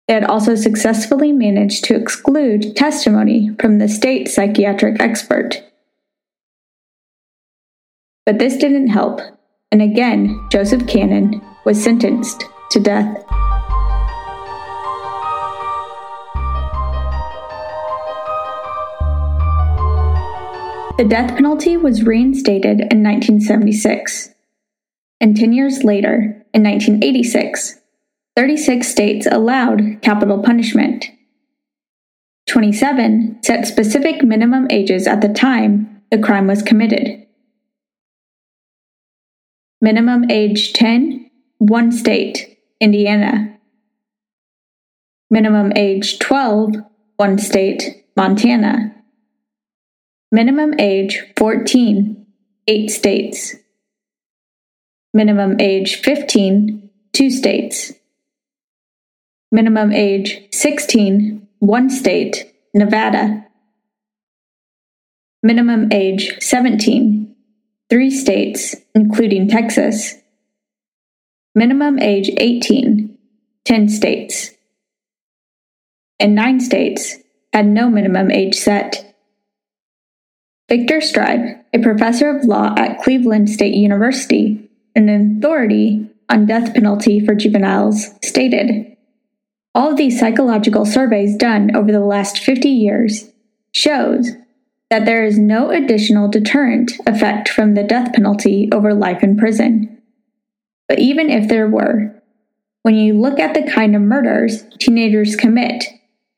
They 0.08 0.14
had 0.14 0.24
also 0.24 0.56
successfully 0.56 1.34
managed 1.34 1.84
to 1.86 1.96
exclude 1.96 2.78
testimony 2.78 3.52
from 3.60 3.78
the 3.78 3.90
state 3.90 4.30
psychiatric 4.30 5.02
expert. 5.02 5.62
But 8.26 8.40
this 8.40 8.56
didn't 8.56 8.88
help, 8.88 9.20
and 9.72 9.82
again, 9.82 10.48
Joseph 10.50 10.88
Cannon 10.88 11.42
was 11.66 11.84
sentenced 11.84 12.46
to 12.72 12.80
death. 12.80 13.24
The 20.98 21.06
death 21.08 21.36
penalty 21.36 21.78
was 21.78 22.04
reinstated 22.04 22.80
in 22.80 23.04
1976. 23.04 24.34
And 25.20 25.38
10 25.38 25.54
years 25.54 25.84
later, 25.84 26.44
in 26.54 26.64
1986, 26.64 27.80
36 28.38 28.88
states 28.88 29.28
allowed 29.32 30.00
capital 30.04 30.44
punishment. 30.44 31.06
27 32.48 33.40
set 33.42 33.66
specific 33.66 34.24
minimum 34.24 34.68
ages 34.70 35.08
at 35.08 35.22
the 35.22 35.28
time 35.28 36.04
the 36.12 36.20
crime 36.20 36.46
was 36.46 36.62
committed. 36.62 37.26
Minimum 39.82 40.30
age 40.30 40.72
10, 40.74 41.32
one 41.58 41.92
state, 41.92 42.60
Indiana. 42.80 43.58
Minimum 45.32 45.74
age 45.76 46.20
12, 46.20 46.76
one 47.16 47.40
state, 47.40 48.06
Montana. 48.16 48.94
Minimum 50.32 50.76
age 50.80 51.24
14, 51.38 52.28
eight 52.68 52.92
states. 52.92 53.56
Minimum 55.12 55.60
age 55.60 55.96
15, 56.02 56.92
two 57.14 57.32
states. 57.32 57.97
Minimum 59.52 59.94
age 59.94 60.46
16, 60.52 61.48
one 61.60 61.90
state, 61.90 62.54
Nevada. 62.74 63.46
Minimum 65.42 65.88
age 65.94 66.36
17, 66.42 67.34
three 67.90 68.12
states, 68.12 68.76
including 68.94 69.48
Texas. 69.48 70.16
Minimum 71.56 71.98
age 72.00 72.30
18, 72.36 73.18
10 73.64 73.90
states. 73.90 74.52
And 76.20 76.36
nine 76.36 76.60
states 76.60 77.16
had 77.54 77.68
no 77.68 77.90
minimum 77.90 78.30
age 78.32 78.56
set. 78.56 79.16
Victor 80.68 80.98
Streib, 80.98 81.64
a 81.74 81.80
professor 81.80 82.30
of 82.30 82.44
law 82.44 82.76
at 82.78 83.00
Cleveland 83.02 83.50
State 83.50 83.76
University, 83.76 84.70
an 84.94 85.08
authority 85.08 86.10
on 86.30 86.46
death 86.46 86.74
penalty 86.74 87.26
for 87.26 87.34
juveniles, 87.34 88.10
stated 88.22 88.97
All 89.78 89.92
of 89.92 89.98
these 89.98 90.20
psychological 90.20 90.86
surveys 90.88 91.36
done 91.36 91.76
over 91.76 91.92
the 91.92 92.00
last 92.00 92.40
50 92.40 92.68
years 92.68 93.30
shows 93.74 94.32
that 94.90 95.06
there 95.06 95.24
is 95.24 95.38
no 95.38 95.70
additional 95.70 96.28
deterrent 96.28 96.94
effect 97.06 97.48
from 97.48 97.76
the 97.76 97.84
death 97.84 98.14
penalty 98.14 98.70
over 98.74 98.96
life 98.96 99.22
in 99.22 99.38
prison. 99.38 100.02
But 100.90 100.98
even 100.98 101.30
if 101.30 101.48
there 101.48 101.68
were, 101.68 102.16
when 102.82 102.96
you 102.96 103.14
look 103.14 103.38
at 103.38 103.54
the 103.54 103.70
kind 103.72 103.96
of 103.96 104.02
murders 104.02 104.64
teenagers 104.80 105.36
commit, 105.36 105.86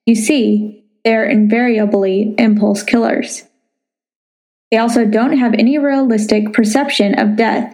you 0.05 0.15
see 0.15 0.83
they 1.05 1.15
are 1.15 1.23
invariably 1.23 2.35
impulse 2.37 2.83
killers. 2.83 3.45
They 4.69 4.77
also 4.77 5.05
don't 5.05 5.37
have 5.37 5.53
any 5.53 5.77
realistic 5.77 6.51
perception 6.51 7.17
of 7.17 7.37
death 7.37 7.73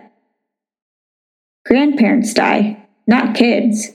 Grandparents 1.65 2.31
die, 2.31 2.77
not 3.07 3.33
kids. 3.33 3.89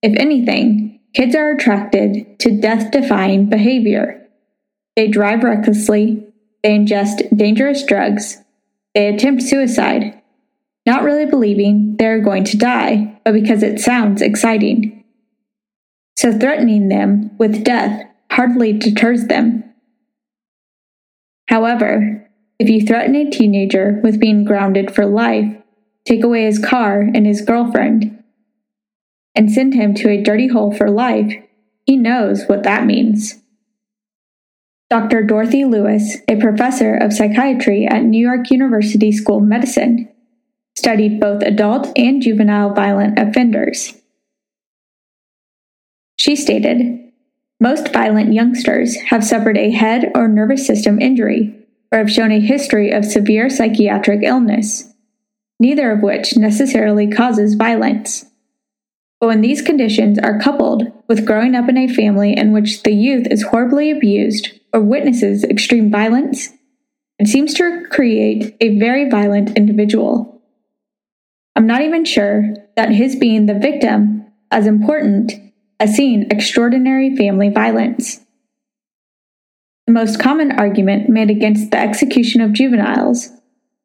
If 0.00 0.18
anything, 0.18 0.83
kids 1.14 1.34
are 1.34 1.52
attracted 1.52 2.38
to 2.40 2.60
death 2.60 2.90
defying 2.90 3.48
behavior. 3.48 4.20
They 4.96 5.08
drive 5.08 5.42
recklessly, 5.42 6.26
they 6.62 6.76
ingest 6.78 7.36
dangerous 7.36 7.84
drugs, 7.84 8.38
they 8.94 9.08
attempt 9.08 9.42
suicide, 9.42 10.20
not 10.86 11.02
really 11.02 11.26
believing 11.26 11.96
they 11.96 12.06
are 12.06 12.20
going 12.20 12.44
to 12.44 12.58
die, 12.58 13.20
but 13.24 13.32
because 13.32 13.62
it 13.62 13.80
sounds 13.80 14.22
exciting. 14.22 15.04
So 16.16 16.36
threatening 16.36 16.88
them 16.88 17.36
with 17.38 17.64
death 17.64 18.02
hardly 18.30 18.72
deters 18.72 19.26
them. 19.26 19.64
However, 21.48 22.28
if 22.58 22.68
you 22.68 22.86
threaten 22.86 23.14
a 23.14 23.30
teenager 23.30 24.00
with 24.02 24.20
being 24.20 24.44
grounded 24.44 24.94
for 24.94 25.06
life, 25.06 25.54
take 26.04 26.24
away 26.24 26.44
his 26.44 26.58
car 26.58 27.00
and 27.00 27.26
his 27.26 27.42
girlfriend, 27.42 28.23
and 29.34 29.50
send 29.50 29.74
him 29.74 29.94
to 29.94 30.08
a 30.08 30.22
dirty 30.22 30.48
hole 30.48 30.72
for 30.72 30.90
life, 30.90 31.32
he 31.84 31.96
knows 31.96 32.44
what 32.46 32.62
that 32.62 32.86
means. 32.86 33.34
Dr. 34.90 35.22
Dorothy 35.22 35.64
Lewis, 35.64 36.18
a 36.28 36.36
professor 36.36 36.94
of 36.94 37.12
psychiatry 37.12 37.86
at 37.86 38.04
New 38.04 38.20
York 38.20 38.50
University 38.50 39.10
School 39.12 39.38
of 39.38 39.44
Medicine, 39.44 40.08
studied 40.76 41.20
both 41.20 41.42
adult 41.42 41.88
and 41.96 42.22
juvenile 42.22 42.72
violent 42.72 43.18
offenders. 43.18 43.94
She 46.18 46.36
stated, 46.36 47.12
Most 47.60 47.92
violent 47.92 48.32
youngsters 48.32 48.96
have 49.08 49.24
suffered 49.24 49.56
a 49.56 49.70
head 49.70 50.12
or 50.14 50.28
nervous 50.28 50.66
system 50.66 51.00
injury 51.00 51.54
or 51.90 51.98
have 51.98 52.10
shown 52.10 52.30
a 52.30 52.40
history 52.40 52.90
of 52.90 53.04
severe 53.04 53.50
psychiatric 53.50 54.22
illness 54.22 54.94
neither 55.60 55.92
of 55.92 56.02
which 56.02 56.36
necessarily 56.36 57.08
causes 57.08 57.54
violence. 57.54 58.26
But 59.24 59.28
when 59.28 59.40
these 59.40 59.62
conditions 59.62 60.18
are 60.18 60.38
coupled 60.38 60.82
with 61.08 61.24
growing 61.24 61.54
up 61.54 61.66
in 61.70 61.78
a 61.78 61.88
family 61.88 62.36
in 62.36 62.52
which 62.52 62.82
the 62.82 62.92
youth 62.92 63.26
is 63.30 63.42
horribly 63.42 63.90
abused 63.90 64.50
or 64.70 64.80
witnesses 64.80 65.44
extreme 65.44 65.90
violence, 65.90 66.50
it 67.18 67.28
seems 67.28 67.54
to 67.54 67.86
create 67.90 68.54
a 68.60 68.78
very 68.78 69.08
violent 69.08 69.56
individual. 69.56 70.42
I'm 71.56 71.66
not 71.66 71.80
even 71.80 72.04
sure 72.04 72.54
that 72.76 72.90
his 72.90 73.16
being 73.16 73.46
the 73.46 73.54
victim 73.58 74.26
as 74.50 74.66
important 74.66 75.32
as 75.80 75.96
seeing 75.96 76.30
extraordinary 76.30 77.16
family 77.16 77.48
violence. 77.48 78.20
The 79.86 79.94
most 79.94 80.20
common 80.20 80.52
argument 80.52 81.08
made 81.08 81.30
against 81.30 81.70
the 81.70 81.78
execution 81.78 82.42
of 82.42 82.52
juveniles 82.52 83.30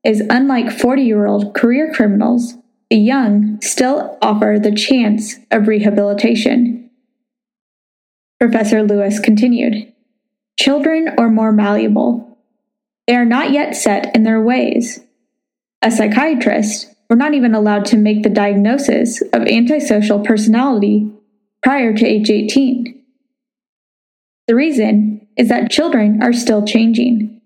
is 0.04 0.22
unlike 0.30 0.70
40 0.70 1.02
year 1.02 1.28
old 1.28 1.56
career 1.56 1.94
criminals, 1.94 2.56
the 2.90 2.98
young 2.98 3.62
still 3.62 4.18
offer 4.22 4.58
the 4.60 4.74
chance 4.74 5.36
of 5.52 5.68
rehabilitation. 5.68 6.90
Professor 8.40 8.84
Lewis 8.84 9.20
continued 9.20 9.94
Children 10.58 11.10
are 11.18 11.30
more 11.30 11.52
malleable. 11.52 12.38
They 13.08 13.16
are 13.16 13.26
not 13.26 13.52
yet 13.52 13.76
set 13.76 14.16
in 14.16 14.24
their 14.24 14.42
ways. 14.42 15.00
A 15.82 15.90
psychiatrist 15.90 16.94
were 17.10 17.16
not 17.16 17.34
even 17.34 17.56
allowed 17.56 17.86
to 17.86 17.98
make 17.98 18.24
the 18.24 18.30
diagnosis 18.30 19.22
of 19.34 19.48
antisocial 19.48 20.20
personality 20.20 21.12
prior 21.64 21.94
to 21.94 22.06
age 22.06 22.30
18. 22.30 23.02
The 24.48 24.56
reason 24.56 25.28
is 25.38 25.50
that 25.50 25.72
children 25.72 26.22
are 26.22 26.34
still 26.34 26.66
changing. 26.66 27.39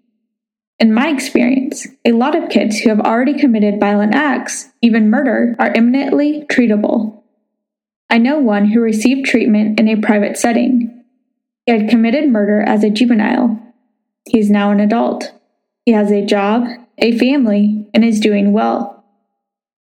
In 0.84 0.94
my 0.94 1.08
experience, 1.08 1.88
a 2.04 2.12
lot 2.12 2.36
of 2.36 2.50
kids 2.50 2.78
who 2.80 2.90
have 2.90 3.00
already 3.00 3.40
committed 3.40 3.80
violent 3.80 4.13
acts, 4.13 4.68
even 4.82 5.10
murder, 5.10 5.56
are 5.58 5.72
imminently 5.74 6.46
treatable. 6.52 7.24
I 8.10 8.18
know 8.18 8.38
one 8.40 8.66
who 8.66 8.82
received 8.82 9.25
treatment 9.25 9.80
in 9.80 9.88
a 9.88 10.02
private 10.02 10.38
setting. 10.38 11.06
He 11.66 11.72
had 11.72 11.90
committed 11.90 12.30
murder 12.30 12.62
as 12.62 12.84
a 12.84 12.90
juvenile. 12.90 13.58
He 14.25 14.38
is 14.40 14.50
now 14.50 14.72
an 14.72 14.82
adult. 14.82 15.32
He 15.86 15.94
has 15.94 16.12
a 16.12 16.25
job, 16.25 16.68
a 16.98 17.18
family, 17.18 17.88
and 17.94 18.04
is 18.04 18.20
doing 18.20 18.52
well. 18.52 19.06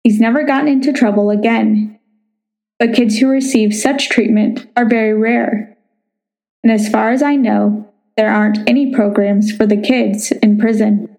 He's 0.02 0.20
never 0.20 0.46
gotten 0.46 0.68
into 0.68 0.92
trouble 0.92 1.30
again. 1.30 2.00
But 2.80 2.96
kids 2.96 3.20
who 3.20 3.28
receive 3.28 3.76
such 3.76 4.10
treatment 4.10 4.66
are 4.76 4.90
very 4.90 5.14
rare. 5.14 5.78
And 6.64 6.74
as 6.74 6.90
far 6.90 7.12
as 7.12 7.22
I 7.22 7.36
know, 7.36 7.88
there 8.18 8.34
aren't 8.34 8.68
any 8.68 8.92
programs 8.92 9.52
for 9.52 9.68
the 9.68 9.78
kids 9.78 10.32
in 10.32 10.58
prison. 10.58 11.16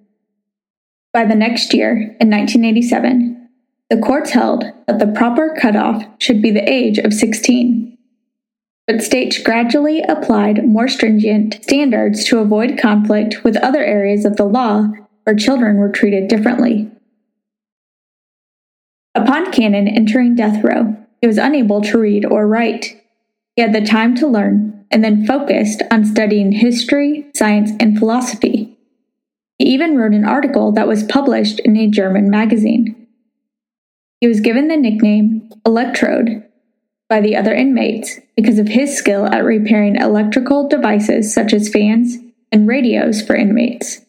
By 1.13 1.25
the 1.25 1.37
next 1.37 1.73
year, 1.73 1.93
in 2.21 2.29
1987, 2.29 3.49
the 3.89 3.99
courts 3.99 4.31
held 4.31 4.65
that 4.87 4.99
the 4.99 5.07
proper 5.07 5.57
cutoff 5.59 6.05
should 6.19 6.43
be 6.43 6.51
the 6.51 6.69
age 6.69 6.99
of 6.99 7.15
16. 7.15 7.97
But 8.87 9.03
states 9.03 9.39
gradually 9.43 10.03
applied 10.03 10.67
more 10.67 10.89
stringent 10.89 11.63
standards 11.63 12.25
to 12.25 12.41
avoid 12.41 12.79
conflict 12.79 13.45
with 13.45 13.57
other 13.59 13.85
areas 13.85 14.25
of 14.25 14.37
the 14.37 14.45
law 14.45 14.89
where 15.23 15.37
children 15.37 15.77
were 15.77 15.91
treated 15.91 16.29
differently. 16.29 16.91
Upon 19.15 19.53
Cannon 19.53 19.89
entering 19.89 20.35
death 20.35 20.63
row, 20.65 20.97
he 21.21 21.27
was 21.27 21.39
unable 21.39 21.81
to 21.83 21.99
read 21.99 22.25
or 22.25 22.47
write. 22.47 23.01
He 23.57 23.63
had 23.63 23.73
the 23.73 23.85
time 23.85 24.15
to 24.17 24.27
learn 24.27 24.78
and 24.91 25.05
then 25.05 25.27
focused 25.27 25.83
on 25.91 26.05
studying 26.05 26.53
history, 26.53 27.27
science, 27.35 27.71
and 27.79 27.99
philosophy. 27.99 28.77
He 29.59 29.67
even 29.67 29.97
wrote 29.97 30.15
an 30.15 30.25
article 30.25 30.73
that 30.73 30.89
was 30.89 31.03
published 31.03 31.61
in 31.61 31.77
a 31.77 31.89
German 31.89 32.31
magazine. 32.31 33.07
He 34.21 34.27
was 34.27 34.41
given 34.41 34.69
the 34.69 34.77
nickname 34.77 35.51
Electrode 35.67 36.45
by 37.09 37.21
the 37.21 37.37
other 37.37 37.55
inmates 37.55 38.21
because 38.37 38.59
of 38.59 38.69
his 38.69 38.97
skill 38.97 39.27
at 39.27 39.45
repairing 39.45 39.97
electrical 39.97 40.69
devices 40.69 41.33
such 41.33 41.53
as 41.53 41.69
fans 41.69 42.17
and 42.53 42.69
radios 42.69 43.23
for 43.23 43.35
inmates. 43.35 44.01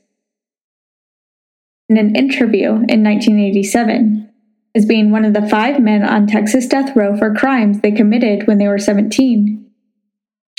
In 1.87 1.97
an 1.97 2.15
interview 2.15 2.69
in 2.69 3.03
1987, 3.03 4.29
as 4.75 4.85
being 4.85 5.11
one 5.11 5.25
of 5.25 5.33
the 5.33 5.47
five 5.47 5.79
men 5.79 6.03
on 6.03 6.27
Texas 6.27 6.67
death 6.67 6.95
row 6.95 7.17
for 7.17 7.33
crimes 7.33 7.79
they 7.81 7.91
committed 7.91 8.45
when 8.47 8.59
they 8.59 8.67
were 8.67 8.77
17, 8.77 9.58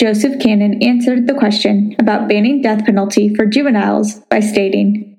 Joseph 0.01 0.41
Cannon 0.41 0.83
answered 0.83 1.27
the 1.27 1.35
question 1.35 1.95
about 1.99 2.27
banning 2.27 2.63
death 2.63 2.87
penalty 2.87 3.35
for 3.35 3.45
juveniles 3.45 4.15
by 4.31 4.41
stating, 4.41 5.19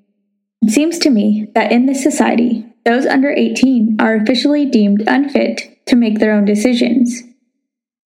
It 0.64 0.72
seems 0.72 0.98
to 1.00 1.12
me 1.12 1.52
that 1.54 1.72
in 1.72 1.86
this 1.86 2.02
society, 2.02 2.66
those 2.84 3.06
under 3.06 3.30
18 3.30 3.98
are 4.00 4.16
officially 4.16 4.66
deemed 4.66 5.04
unfit 5.06 5.86
to 5.86 5.96
make 5.96 6.18
their 6.18 6.34
own 6.34 6.46
decisions. 6.46 7.22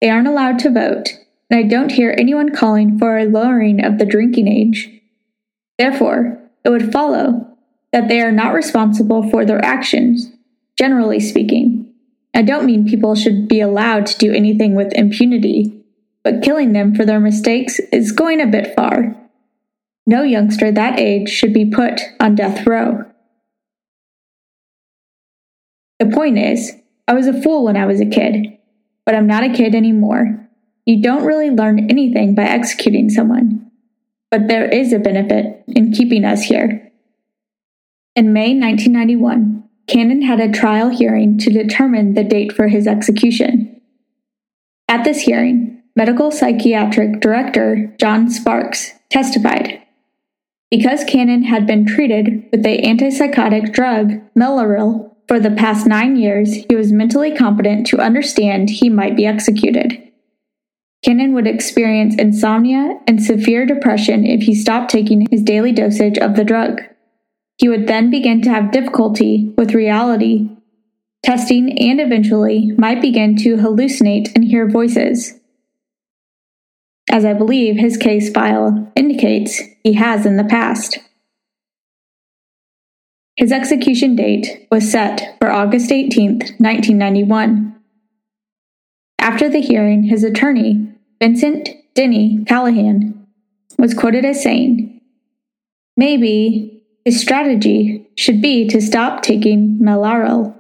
They 0.00 0.10
aren't 0.10 0.28
allowed 0.28 0.60
to 0.60 0.70
vote, 0.70 1.08
and 1.50 1.58
I 1.58 1.68
don't 1.68 1.90
hear 1.90 2.14
anyone 2.16 2.54
calling 2.54 3.00
for 3.00 3.18
a 3.18 3.24
lowering 3.24 3.84
of 3.84 3.98
the 3.98 4.06
drinking 4.06 4.46
age. 4.46 4.88
Therefore, 5.76 6.40
it 6.64 6.68
would 6.68 6.92
follow 6.92 7.48
that 7.92 8.06
they 8.06 8.20
are 8.20 8.30
not 8.30 8.54
responsible 8.54 9.28
for 9.28 9.44
their 9.44 9.64
actions, 9.64 10.30
generally 10.78 11.18
speaking. 11.18 11.92
I 12.32 12.42
don't 12.42 12.64
mean 12.64 12.86
people 12.86 13.16
should 13.16 13.48
be 13.48 13.60
allowed 13.60 14.06
to 14.06 14.18
do 14.18 14.32
anything 14.32 14.76
with 14.76 14.92
impunity, 14.92 15.79
but 16.22 16.42
killing 16.42 16.72
them 16.72 16.94
for 16.94 17.04
their 17.04 17.20
mistakes 17.20 17.78
is 17.92 18.12
going 18.12 18.40
a 18.40 18.46
bit 18.46 18.74
far. 18.74 19.16
No 20.06 20.22
youngster 20.22 20.72
that 20.72 20.98
age 20.98 21.28
should 21.28 21.52
be 21.52 21.70
put 21.70 22.00
on 22.18 22.34
death 22.34 22.66
row. 22.66 23.04
The 25.98 26.06
point 26.06 26.38
is, 26.38 26.72
I 27.06 27.12
was 27.12 27.26
a 27.26 27.42
fool 27.42 27.64
when 27.64 27.76
I 27.76 27.86
was 27.86 28.00
a 28.00 28.06
kid, 28.06 28.58
but 29.04 29.14
I'm 29.14 29.26
not 29.26 29.44
a 29.44 29.52
kid 29.52 29.74
anymore. 29.74 30.48
You 30.86 31.02
don't 31.02 31.24
really 31.24 31.50
learn 31.50 31.90
anything 31.90 32.34
by 32.34 32.44
executing 32.44 33.10
someone, 33.10 33.70
but 34.30 34.48
there 34.48 34.66
is 34.66 34.92
a 34.92 34.98
benefit 34.98 35.62
in 35.68 35.92
keeping 35.92 36.24
us 36.24 36.42
here. 36.42 36.90
In 38.16 38.32
May 38.32 38.58
1991, 38.58 39.64
Cannon 39.86 40.22
had 40.22 40.40
a 40.40 40.50
trial 40.50 40.88
hearing 40.88 41.38
to 41.38 41.50
determine 41.50 42.14
the 42.14 42.24
date 42.24 42.52
for 42.52 42.68
his 42.68 42.86
execution. 42.86 43.80
At 44.88 45.04
this 45.04 45.20
hearing, 45.20 45.79
medical 45.96 46.30
psychiatric 46.30 47.20
director 47.20 47.94
John 47.98 48.30
Sparks 48.30 48.92
testified. 49.10 49.82
Because 50.70 51.04
Cannon 51.04 51.42
had 51.42 51.66
been 51.66 51.84
treated 51.84 52.48
with 52.52 52.62
the 52.62 52.80
antipsychotic 52.82 53.72
drug 53.72 54.20
Mellaril 54.38 55.14
for 55.26 55.40
the 55.40 55.50
past 55.50 55.86
nine 55.86 56.16
years, 56.16 56.54
he 56.68 56.76
was 56.76 56.92
mentally 56.92 57.34
competent 57.34 57.86
to 57.88 57.98
understand 57.98 58.70
he 58.70 58.88
might 58.88 59.16
be 59.16 59.26
executed. 59.26 60.00
Cannon 61.04 61.32
would 61.32 61.46
experience 61.46 62.14
insomnia 62.16 63.00
and 63.06 63.22
severe 63.22 63.64
depression 63.66 64.24
if 64.24 64.42
he 64.42 64.54
stopped 64.54 64.90
taking 64.90 65.26
his 65.30 65.42
daily 65.42 65.72
dosage 65.72 66.18
of 66.18 66.36
the 66.36 66.44
drug. 66.44 66.82
He 67.56 67.68
would 67.68 67.88
then 67.88 68.10
begin 68.10 68.42
to 68.42 68.50
have 68.50 68.70
difficulty 68.70 69.52
with 69.56 69.74
reality, 69.74 70.48
testing, 71.22 71.78
and 71.78 72.00
eventually 72.00 72.72
might 72.78 73.02
begin 73.02 73.36
to 73.38 73.56
hallucinate 73.56 74.34
and 74.34 74.44
hear 74.44 74.68
voices. 74.68 75.39
As 77.10 77.24
I 77.24 77.32
believe 77.32 77.76
his 77.76 77.96
case 77.96 78.30
file 78.30 78.90
indicates 78.94 79.60
he 79.82 79.94
has 79.94 80.24
in 80.24 80.36
the 80.36 80.44
past. 80.44 80.98
His 83.36 83.50
execution 83.50 84.14
date 84.14 84.68
was 84.70 84.88
set 84.88 85.36
for 85.40 85.50
August 85.50 85.90
18, 85.90 86.38
1991. 86.58 87.74
After 89.18 89.48
the 89.48 89.60
hearing, 89.60 90.04
his 90.04 90.22
attorney, 90.22 90.86
Vincent 91.20 91.70
Denny 91.94 92.44
Callahan, 92.46 93.26
was 93.76 93.92
quoted 93.92 94.24
as 94.24 94.42
saying, 94.42 95.00
Maybe 95.96 96.84
his 97.04 97.20
strategy 97.20 98.06
should 98.16 98.40
be 98.40 98.68
to 98.68 98.80
stop 98.80 99.22
taking 99.22 99.80
Mellaril, 99.82 100.54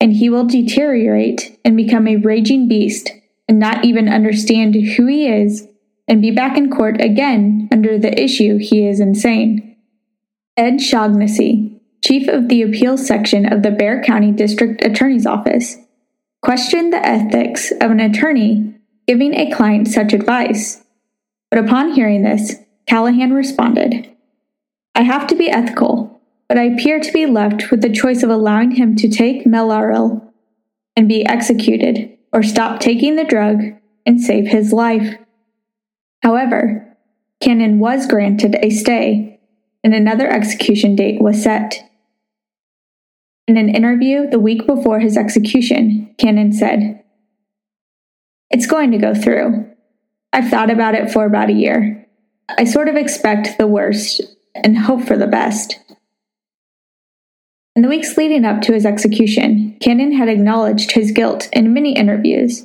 and 0.00 0.12
he 0.14 0.30
will 0.30 0.46
deteriorate 0.46 1.58
and 1.64 1.76
become 1.76 2.08
a 2.08 2.16
raging 2.16 2.66
beast 2.66 3.10
and 3.48 3.58
not 3.58 3.84
even 3.84 4.08
understand 4.08 4.74
who 4.74 5.06
he 5.06 5.28
is 5.28 5.66
and 6.08 6.22
be 6.22 6.30
back 6.30 6.56
in 6.56 6.70
court 6.70 7.00
again 7.00 7.68
under 7.72 7.98
the 7.98 8.20
issue 8.20 8.58
he 8.58 8.86
is 8.86 9.00
insane. 9.00 9.76
Ed 10.56 10.80
Shaughnessy, 10.80 11.80
chief 12.04 12.28
of 12.28 12.48
the 12.48 12.62
appeals 12.62 13.06
section 13.06 13.50
of 13.50 13.62
the 13.62 13.70
Bexar 13.70 14.02
County 14.02 14.30
District 14.30 14.84
Attorney's 14.84 15.26
Office, 15.26 15.76
questioned 16.42 16.92
the 16.92 17.04
ethics 17.04 17.72
of 17.80 17.90
an 17.90 18.00
attorney 18.00 18.74
giving 19.06 19.34
a 19.34 19.50
client 19.50 19.88
such 19.88 20.12
advice. 20.12 20.82
But 21.50 21.64
upon 21.64 21.92
hearing 21.92 22.22
this, 22.22 22.56
Callahan 22.86 23.32
responded, 23.32 24.10
I 24.94 25.02
have 25.02 25.26
to 25.28 25.34
be 25.34 25.50
ethical, 25.50 26.20
but 26.48 26.58
I 26.58 26.64
appear 26.64 27.00
to 27.00 27.12
be 27.12 27.26
left 27.26 27.70
with 27.70 27.82
the 27.82 27.92
choice 27.92 28.22
of 28.22 28.30
allowing 28.30 28.72
him 28.72 28.94
to 28.96 29.08
take 29.08 29.44
Mellaril 29.44 30.30
and 30.96 31.08
be 31.08 31.26
executed, 31.26 32.16
or 32.34 32.42
stop 32.42 32.80
taking 32.80 33.14
the 33.14 33.24
drug 33.24 33.62
and 34.04 34.20
save 34.20 34.48
his 34.48 34.72
life. 34.72 35.16
However, 36.22 36.96
Cannon 37.40 37.78
was 37.78 38.06
granted 38.06 38.56
a 38.60 38.70
stay, 38.70 39.40
and 39.84 39.94
another 39.94 40.28
execution 40.28 40.96
date 40.96 41.22
was 41.22 41.42
set. 41.42 41.78
In 43.46 43.56
an 43.56 43.68
interview 43.68 44.28
the 44.28 44.40
week 44.40 44.66
before 44.66 44.98
his 44.98 45.16
execution, 45.16 46.12
Cannon 46.18 46.52
said, 46.52 47.04
It's 48.50 48.66
going 48.66 48.90
to 48.90 48.98
go 48.98 49.14
through. 49.14 49.70
I've 50.32 50.48
thought 50.50 50.70
about 50.70 50.94
it 50.94 51.12
for 51.12 51.26
about 51.26 51.50
a 51.50 51.54
year. 51.54 52.06
I 52.48 52.64
sort 52.64 52.88
of 52.88 52.96
expect 52.96 53.58
the 53.58 53.66
worst 53.66 54.22
and 54.54 54.76
hope 54.76 55.02
for 55.02 55.16
the 55.16 55.26
best. 55.26 55.78
In 57.76 57.82
the 57.82 57.88
weeks 57.88 58.16
leading 58.16 58.44
up 58.44 58.62
to 58.62 58.72
his 58.72 58.86
execution, 58.86 59.76
Cannon 59.80 60.12
had 60.12 60.28
acknowledged 60.28 60.92
his 60.92 61.10
guilt 61.10 61.48
in 61.52 61.74
many 61.74 61.96
interviews, 61.96 62.64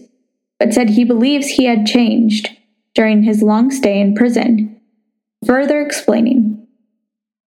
but 0.60 0.74
said 0.74 0.90
he 0.90 1.04
believes 1.04 1.48
he 1.48 1.66
had 1.66 1.88
changed 1.88 2.50
during 2.94 3.24
his 3.24 3.42
long 3.42 3.72
stay 3.72 4.00
in 4.00 4.14
prison, 4.14 4.80
further 5.46 5.82
explaining 5.82 6.60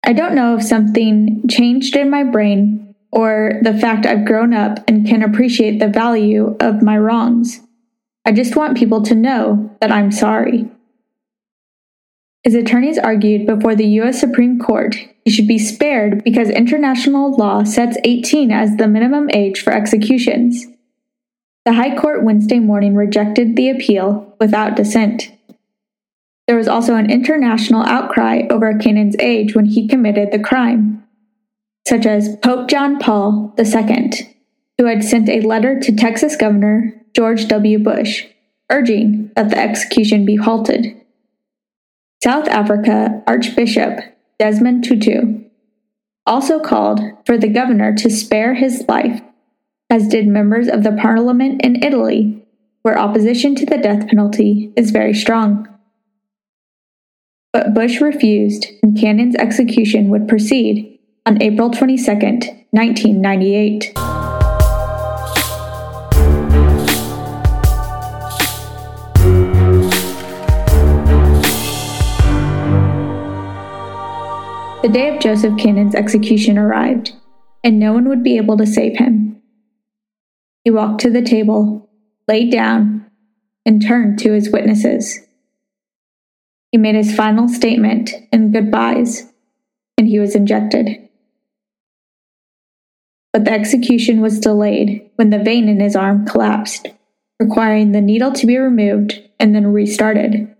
I 0.03 0.13
don't 0.13 0.35
know 0.35 0.55
if 0.55 0.63
something 0.63 1.47
changed 1.47 1.95
in 1.95 2.09
my 2.09 2.23
brain 2.23 2.95
or 3.11 3.53
the 3.61 3.77
fact 3.77 4.05
I've 4.05 4.25
grown 4.25 4.53
up 4.53 4.79
and 4.87 5.05
can 5.05 5.21
appreciate 5.21 5.79
the 5.79 5.87
value 5.87 6.55
of 6.59 6.81
my 6.81 6.97
wrongs. 6.97 7.61
I 8.25 8.31
just 8.31 8.55
want 8.55 8.77
people 8.77 9.03
to 9.03 9.15
know 9.15 9.75
that 9.79 9.91
I'm 9.91 10.11
sorry. 10.11 10.69
His 12.43 12.55
attorneys 12.55 12.97
argued 12.97 13.45
before 13.45 13.75
the 13.75 13.87
U.S. 13.87 14.19
Supreme 14.19 14.59
Court 14.59 14.95
he 15.23 15.31
should 15.31 15.47
be 15.47 15.59
spared 15.59 16.23
because 16.23 16.49
international 16.49 17.35
law 17.35 17.63
sets 17.63 17.97
18 18.03 18.51
as 18.51 18.75
the 18.77 18.87
minimum 18.87 19.29
age 19.33 19.61
for 19.61 19.71
executions. 19.71 20.65
The 21.63 21.73
High 21.73 21.95
Court 21.95 22.23
Wednesday 22.23 22.59
morning 22.59 22.95
rejected 22.95 23.55
the 23.55 23.69
appeal 23.69 24.35
without 24.39 24.75
dissent. 24.75 25.31
There 26.47 26.57
was 26.57 26.67
also 26.67 26.95
an 26.95 27.11
international 27.11 27.83
outcry 27.83 28.41
over 28.49 28.77
Cannon's 28.77 29.15
age 29.19 29.55
when 29.55 29.65
he 29.65 29.87
committed 29.87 30.31
the 30.31 30.39
crime, 30.39 31.03
such 31.87 32.07
as 32.07 32.35
Pope 32.37 32.67
John 32.67 32.97
Paul 32.97 33.53
II, 33.59 34.09
who 34.79 34.85
had 34.85 35.03
sent 35.03 35.29
a 35.29 35.41
letter 35.41 35.79
to 35.79 35.95
Texas 35.95 36.35
Governor 36.35 36.93
George 37.15 37.47
W. 37.47 37.77
Bush 37.77 38.25
urging 38.71 39.29
that 39.35 39.49
the 39.49 39.57
execution 39.57 40.25
be 40.25 40.37
halted. 40.37 41.00
South 42.23 42.47
Africa 42.49 43.23
Archbishop 43.25 43.99
Desmond 44.37 44.83
Tutu 44.83 45.43
also 46.27 46.59
called 46.59 46.99
for 47.25 47.35
the 47.35 47.47
governor 47.47 47.95
to 47.95 48.11
spare 48.11 48.53
his 48.53 48.85
life, 48.87 49.21
as 49.89 50.07
did 50.07 50.27
members 50.27 50.67
of 50.67 50.83
the 50.83 50.91
parliament 50.91 51.61
in 51.63 51.83
Italy, 51.83 52.45
where 52.83 52.97
opposition 52.97 53.55
to 53.55 53.65
the 53.65 53.77
death 53.77 54.07
penalty 54.07 54.71
is 54.75 54.91
very 54.91 55.15
strong. 55.15 55.67
But 57.53 57.73
Bush 57.73 57.99
refused, 57.99 58.67
and 58.83 58.95
Cannon's 58.95 59.35
execution 59.35 60.09
would 60.09 60.27
proceed 60.27 60.99
on 61.25 61.41
April 61.41 61.71
22, 61.71 62.11
1998. 62.71 64.10
The 74.81 74.89
day 74.89 75.13
of 75.13 75.21
Joseph 75.21 75.59
Cannon's 75.59 75.93
execution 75.93 76.57
arrived, 76.57 77.11
and 77.63 77.79
no 77.79 77.93
one 77.93 78.09
would 78.09 78.23
be 78.23 78.37
able 78.37 78.57
to 78.57 78.65
save 78.65 78.97
him. 78.97 79.39
He 80.63 80.71
walked 80.71 81.01
to 81.01 81.11
the 81.11 81.21
table, 81.21 81.87
laid 82.27 82.51
down, 82.51 83.05
and 83.63 83.79
turned 83.79 84.17
to 84.19 84.33
his 84.33 84.49
witnesses. 84.49 85.19
He 86.71 86.79
made 86.79 86.95
his 86.95 87.15
final 87.15 87.47
statement 87.47 88.09
and 88.31 88.51
goodbyes, 88.51 89.31
and 89.99 90.07
he 90.07 90.17
was 90.17 90.33
injected. 90.33 91.09
But 93.33 93.45
the 93.45 93.51
execution 93.51 94.19
was 94.19 94.39
delayed 94.39 95.07
when 95.15 95.29
the 95.29 95.37
vein 95.37 95.69
in 95.69 95.79
his 95.79 95.95
arm 95.95 96.25
collapsed, 96.25 96.87
requiring 97.39 97.91
the 97.91 98.01
needle 98.01 98.31
to 98.31 98.47
be 98.47 98.57
removed 98.57 99.21
and 99.39 99.53
then 99.53 99.67
restarted. 99.67 100.55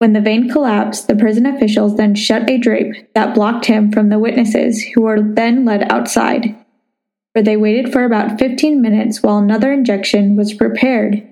When 0.00 0.14
the 0.14 0.22
vein 0.22 0.48
collapsed, 0.48 1.08
the 1.08 1.14
prison 1.14 1.44
officials 1.44 1.98
then 1.98 2.14
shut 2.14 2.48
a 2.48 2.56
drape 2.56 3.12
that 3.12 3.34
blocked 3.34 3.66
him 3.66 3.92
from 3.92 4.08
the 4.08 4.18
witnesses, 4.18 4.82
who 4.82 5.02
were 5.02 5.20
then 5.20 5.66
led 5.66 5.92
outside, 5.92 6.56
where 7.34 7.42
they 7.42 7.58
waited 7.58 7.92
for 7.92 8.06
about 8.06 8.38
15 8.38 8.80
minutes 8.80 9.22
while 9.22 9.36
another 9.36 9.70
injection 9.70 10.36
was 10.36 10.54
prepared. 10.54 11.30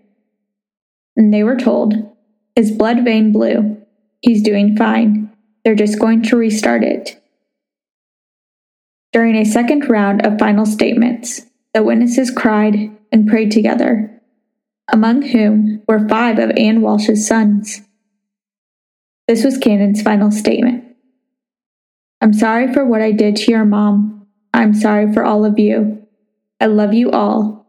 And 1.16 1.32
they 1.32 1.42
were 1.42 1.56
told 1.56 1.94
his 2.56 2.70
blood 2.70 3.06
vein 3.06 3.32
blue. 3.32 3.80
He's 4.20 4.42
doing 4.42 4.76
fine. 4.76 5.32
They're 5.64 5.74
just 5.74 5.98
going 5.98 6.20
to 6.24 6.36
restart 6.36 6.84
it. 6.84 7.18
During 9.14 9.34
a 9.36 9.46
second 9.46 9.88
round 9.88 10.26
of 10.26 10.38
final 10.38 10.66
statements, 10.66 11.40
the 11.72 11.82
witnesses 11.82 12.30
cried 12.30 12.94
and 13.10 13.26
prayed 13.26 13.50
together, 13.50 14.20
among 14.92 15.22
whom 15.22 15.82
were 15.88 16.06
five 16.06 16.38
of 16.38 16.50
Ann 16.58 16.82
Walsh's 16.82 17.26
sons. 17.26 17.80
This 19.28 19.44
was 19.44 19.58
Cannon's 19.58 20.00
final 20.00 20.30
statement. 20.30 20.84
I'm 22.22 22.32
sorry 22.32 22.72
for 22.72 22.84
what 22.84 23.02
I 23.02 23.12
did 23.12 23.36
to 23.36 23.50
your 23.50 23.66
mom. 23.66 24.26
I'm 24.54 24.72
sorry 24.72 25.12
for 25.12 25.22
all 25.22 25.44
of 25.44 25.58
you. 25.58 26.06
I 26.60 26.66
love 26.66 26.94
you 26.94 27.10
all. 27.10 27.66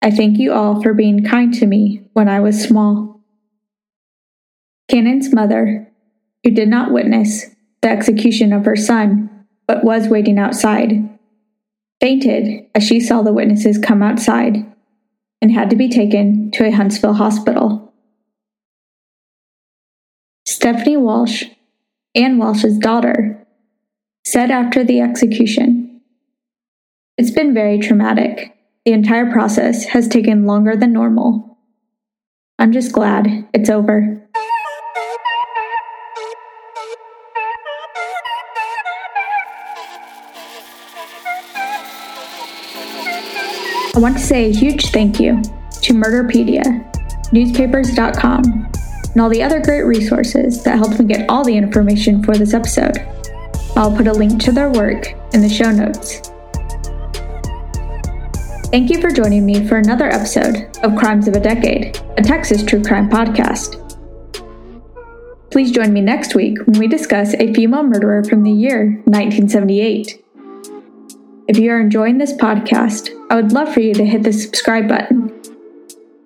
I 0.00 0.12
thank 0.12 0.38
you 0.38 0.52
all 0.52 0.80
for 0.80 0.94
being 0.94 1.24
kind 1.24 1.52
to 1.54 1.66
me 1.66 2.04
when 2.12 2.28
I 2.28 2.38
was 2.38 2.62
small. 2.62 3.20
Cannon's 4.88 5.34
mother, 5.34 5.92
who 6.44 6.50
did 6.52 6.68
not 6.68 6.92
witness 6.92 7.46
the 7.82 7.88
execution 7.88 8.52
of 8.52 8.64
her 8.64 8.76
son, 8.76 9.46
but 9.66 9.84
was 9.84 10.08
waiting 10.08 10.38
outside, 10.38 11.18
fainted 12.00 12.66
as 12.74 12.86
she 12.86 13.00
saw 13.00 13.22
the 13.22 13.32
witnesses 13.32 13.78
come 13.78 14.02
outside 14.02 14.56
and 15.40 15.50
had 15.50 15.70
to 15.70 15.76
be 15.76 15.88
taken 15.88 16.52
to 16.52 16.66
a 16.66 16.70
Huntsville 16.70 17.14
hospital. 17.14 17.91
Stephanie 20.62 20.96
Walsh, 20.96 21.42
Anne 22.14 22.38
Walsh's 22.38 22.78
daughter, 22.78 23.44
said 24.24 24.48
after 24.52 24.84
the 24.84 25.00
execution 25.00 26.00
It's 27.18 27.32
been 27.32 27.52
very 27.52 27.80
traumatic. 27.80 28.56
The 28.84 28.92
entire 28.92 29.32
process 29.32 29.86
has 29.86 30.06
taken 30.06 30.46
longer 30.46 30.76
than 30.76 30.92
normal. 30.92 31.58
I'm 32.60 32.70
just 32.70 32.92
glad 32.92 33.44
it's 33.52 33.70
over. 33.70 34.22
I 43.96 43.98
want 43.98 44.16
to 44.16 44.22
say 44.22 44.48
a 44.48 44.52
huge 44.52 44.92
thank 44.92 45.18
you 45.18 45.42
to 45.42 45.92
Murderpedia, 45.92 46.86
newspapers.com, 47.32 48.70
and 49.12 49.20
all 49.20 49.28
the 49.28 49.42
other 49.42 49.60
great 49.60 49.82
resources 49.82 50.62
that 50.64 50.78
helped 50.78 50.98
me 50.98 51.04
get 51.04 51.28
all 51.28 51.44
the 51.44 51.56
information 51.56 52.22
for 52.22 52.36
this 52.36 52.54
episode. 52.54 52.98
I'll 53.76 53.94
put 53.94 54.06
a 54.06 54.12
link 54.12 54.42
to 54.42 54.52
their 54.52 54.70
work 54.70 55.12
in 55.32 55.40
the 55.40 55.48
show 55.48 55.70
notes. 55.70 56.20
Thank 58.70 58.90
you 58.90 59.00
for 59.00 59.10
joining 59.10 59.44
me 59.44 59.66
for 59.66 59.76
another 59.76 60.06
episode 60.06 60.76
of 60.82 60.96
Crimes 60.96 61.28
of 61.28 61.36
a 61.36 61.40
Decade, 61.40 62.00
a 62.16 62.22
Texas 62.22 62.64
true 62.64 62.82
crime 62.82 63.10
podcast. 63.10 63.78
Please 65.50 65.70
join 65.70 65.92
me 65.92 66.00
next 66.00 66.34
week 66.34 66.58
when 66.66 66.78
we 66.78 66.88
discuss 66.88 67.34
a 67.34 67.52
female 67.52 67.82
murderer 67.82 68.24
from 68.24 68.42
the 68.42 68.50
year 68.50 69.02
1978. 69.04 70.24
If 71.48 71.58
you 71.58 71.70
are 71.70 71.80
enjoying 71.80 72.16
this 72.16 72.32
podcast, 72.32 73.10
I 73.28 73.34
would 73.34 73.52
love 73.52 73.74
for 73.74 73.80
you 73.80 73.92
to 73.92 74.06
hit 74.06 74.22
the 74.22 74.32
subscribe 74.32 74.88
button. 74.88 75.41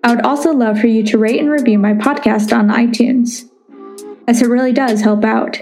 I 0.06 0.14
would 0.14 0.24
also 0.24 0.52
love 0.52 0.78
for 0.78 0.86
you 0.86 1.02
to 1.02 1.18
rate 1.18 1.40
and 1.40 1.50
review 1.50 1.80
my 1.80 1.92
podcast 1.92 2.56
on 2.56 2.68
iTunes, 2.68 3.50
as 4.28 4.40
it 4.40 4.46
really 4.46 4.72
does 4.72 5.00
help 5.00 5.24
out. 5.24 5.60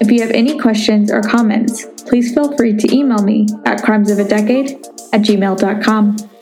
If 0.00 0.12
you 0.12 0.20
have 0.20 0.30
any 0.30 0.56
questions 0.56 1.10
or 1.10 1.22
comments, 1.22 1.86
please 2.02 2.32
feel 2.32 2.56
free 2.56 2.74
to 2.74 2.94
email 2.94 3.20
me 3.24 3.48
at 3.64 3.82
crimesofadecade 3.82 4.70
at 5.12 5.22
gmail.com. 5.22 6.35